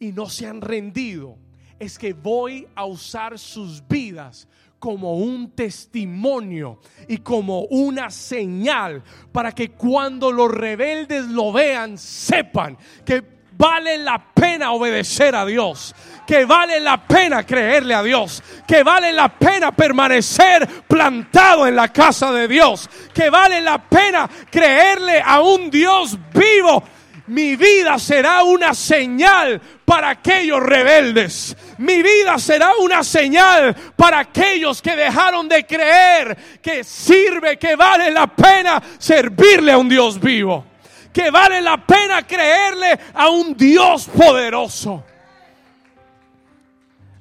[0.00, 1.36] y no se han rendido
[1.78, 4.48] es que voy a usar sus vidas
[4.80, 12.76] como un testimonio y como una señal para que cuando los rebeldes lo vean sepan
[13.04, 13.22] que
[13.62, 15.94] vale la pena obedecer a Dios,
[16.26, 21.86] que vale la pena creerle a Dios, que vale la pena permanecer plantado en la
[21.92, 26.82] casa de Dios, que vale la pena creerle a un Dios vivo.
[27.28, 31.56] Mi vida será una señal para aquellos rebeldes.
[31.78, 38.10] Mi vida será una señal para aquellos que dejaron de creer que sirve, que vale
[38.10, 40.71] la pena servirle a un Dios vivo
[41.12, 45.04] que vale la pena creerle a un Dios poderoso.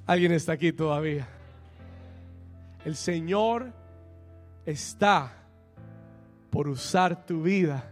[0.07, 1.27] ¿Alguien está aquí todavía?
[2.83, 3.71] El Señor
[4.65, 5.31] está
[6.49, 7.91] por usar tu vida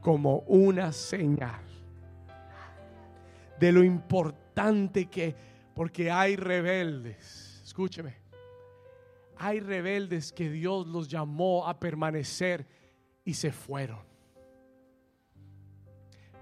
[0.00, 1.62] como una señal
[3.58, 5.34] de lo importante que,
[5.74, 8.16] porque hay rebeldes, escúcheme,
[9.36, 12.66] hay rebeldes que Dios los llamó a permanecer
[13.24, 14.13] y se fueron.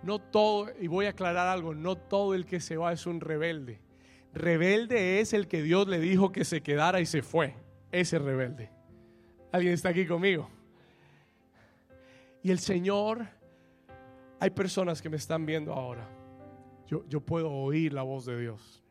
[0.02, 3.20] No todo, y voy a aclarar algo, no todo el que se va es un
[3.20, 3.80] rebelde.
[4.34, 7.54] Rebelde es el que Dios le dijo que se quedara y se fue.
[7.92, 8.70] Ese rebelde.
[9.52, 10.48] ¿Alguien está aquí conmigo?
[12.42, 13.28] Y el Señor,
[14.40, 16.08] hay personas que me están viendo ahora.
[16.86, 18.82] Yo, yo puedo oír la voz de Dios.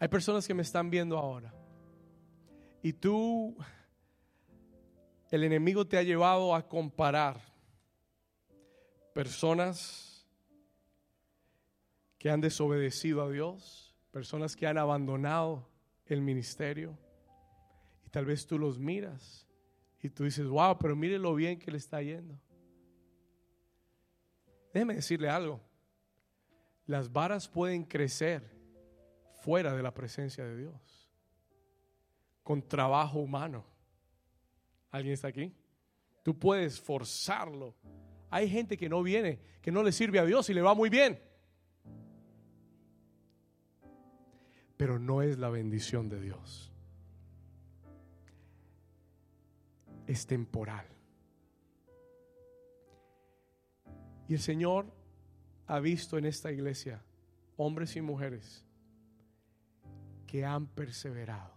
[0.00, 1.54] Hay personas que me están viendo ahora.
[2.82, 3.54] Y tú,
[5.30, 7.51] el enemigo te ha llevado a comparar
[9.12, 10.26] personas
[12.18, 15.68] que han desobedecido a Dios, personas que han abandonado
[16.06, 16.96] el ministerio.
[18.06, 19.46] Y tal vez tú los miras
[20.00, 22.38] y tú dices, wow, pero mire lo bien que le está yendo.
[24.72, 25.60] Déjeme decirle algo.
[26.86, 28.50] Las varas pueden crecer
[29.42, 31.10] fuera de la presencia de Dios,
[32.42, 33.64] con trabajo humano.
[34.90, 35.52] ¿Alguien está aquí?
[36.22, 37.74] Tú puedes forzarlo.
[38.32, 40.88] Hay gente que no viene, que no le sirve a Dios y le va muy
[40.88, 41.20] bien.
[44.78, 46.72] Pero no es la bendición de Dios.
[50.06, 50.86] Es temporal.
[54.28, 54.86] Y el Señor
[55.66, 57.04] ha visto en esta iglesia
[57.58, 58.64] hombres y mujeres
[60.26, 61.52] que han perseverado.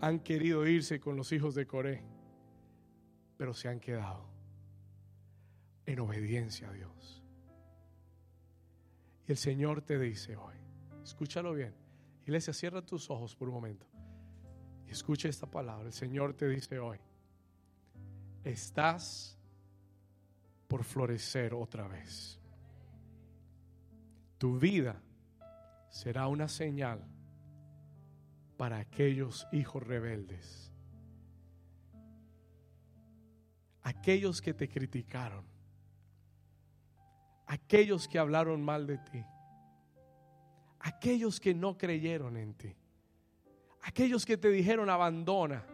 [0.00, 2.02] Han querido irse con los hijos de Coré,
[3.36, 4.29] pero se han quedado
[5.92, 7.22] en obediencia a Dios.
[9.26, 10.56] Y el Señor te dice hoy,
[11.02, 11.74] escúchalo bien,
[12.22, 13.86] iglesia, cierra tus ojos por un momento
[14.86, 15.86] y escucha esta palabra.
[15.86, 16.98] El Señor te dice hoy,
[18.44, 19.38] estás
[20.68, 22.38] por florecer otra vez.
[24.38, 25.00] Tu vida
[25.90, 27.04] será una señal
[28.56, 30.72] para aquellos hijos rebeldes,
[33.82, 35.49] aquellos que te criticaron,
[37.50, 39.24] aquellos que hablaron mal de ti,
[40.78, 42.76] aquellos que no creyeron en ti,
[43.82, 45.64] aquellos que te dijeron abandona,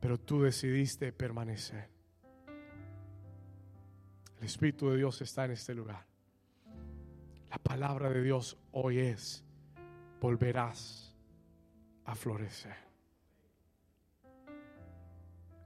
[0.00, 1.86] pero tú decidiste permanecer.
[4.38, 6.06] El Espíritu de Dios está en este lugar.
[7.50, 9.44] La palabra de Dios hoy es,
[10.18, 11.14] volverás
[12.06, 12.76] a florecer.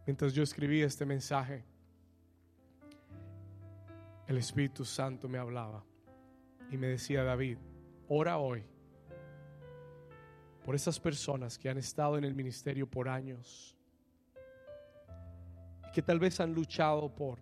[0.06, 1.64] Mientras yo escribí este mensaje,
[4.26, 5.84] el Espíritu Santo me hablaba
[6.70, 7.58] y me decía, David,
[8.08, 8.64] ora hoy
[10.64, 13.76] por esas personas que han estado en el ministerio por años
[15.88, 17.38] y que tal vez han luchado por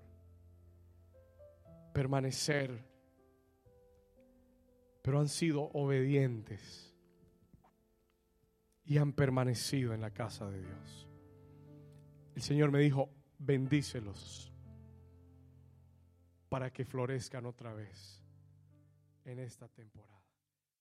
[1.95, 2.85] permanecer,
[5.01, 6.95] pero han sido obedientes
[8.85, 11.09] y han permanecido en la casa de Dios.
[12.35, 13.09] El Señor me dijo,
[13.39, 14.53] bendícelos
[16.55, 18.22] para que florezcan otra vez
[19.24, 20.14] en esta temporada.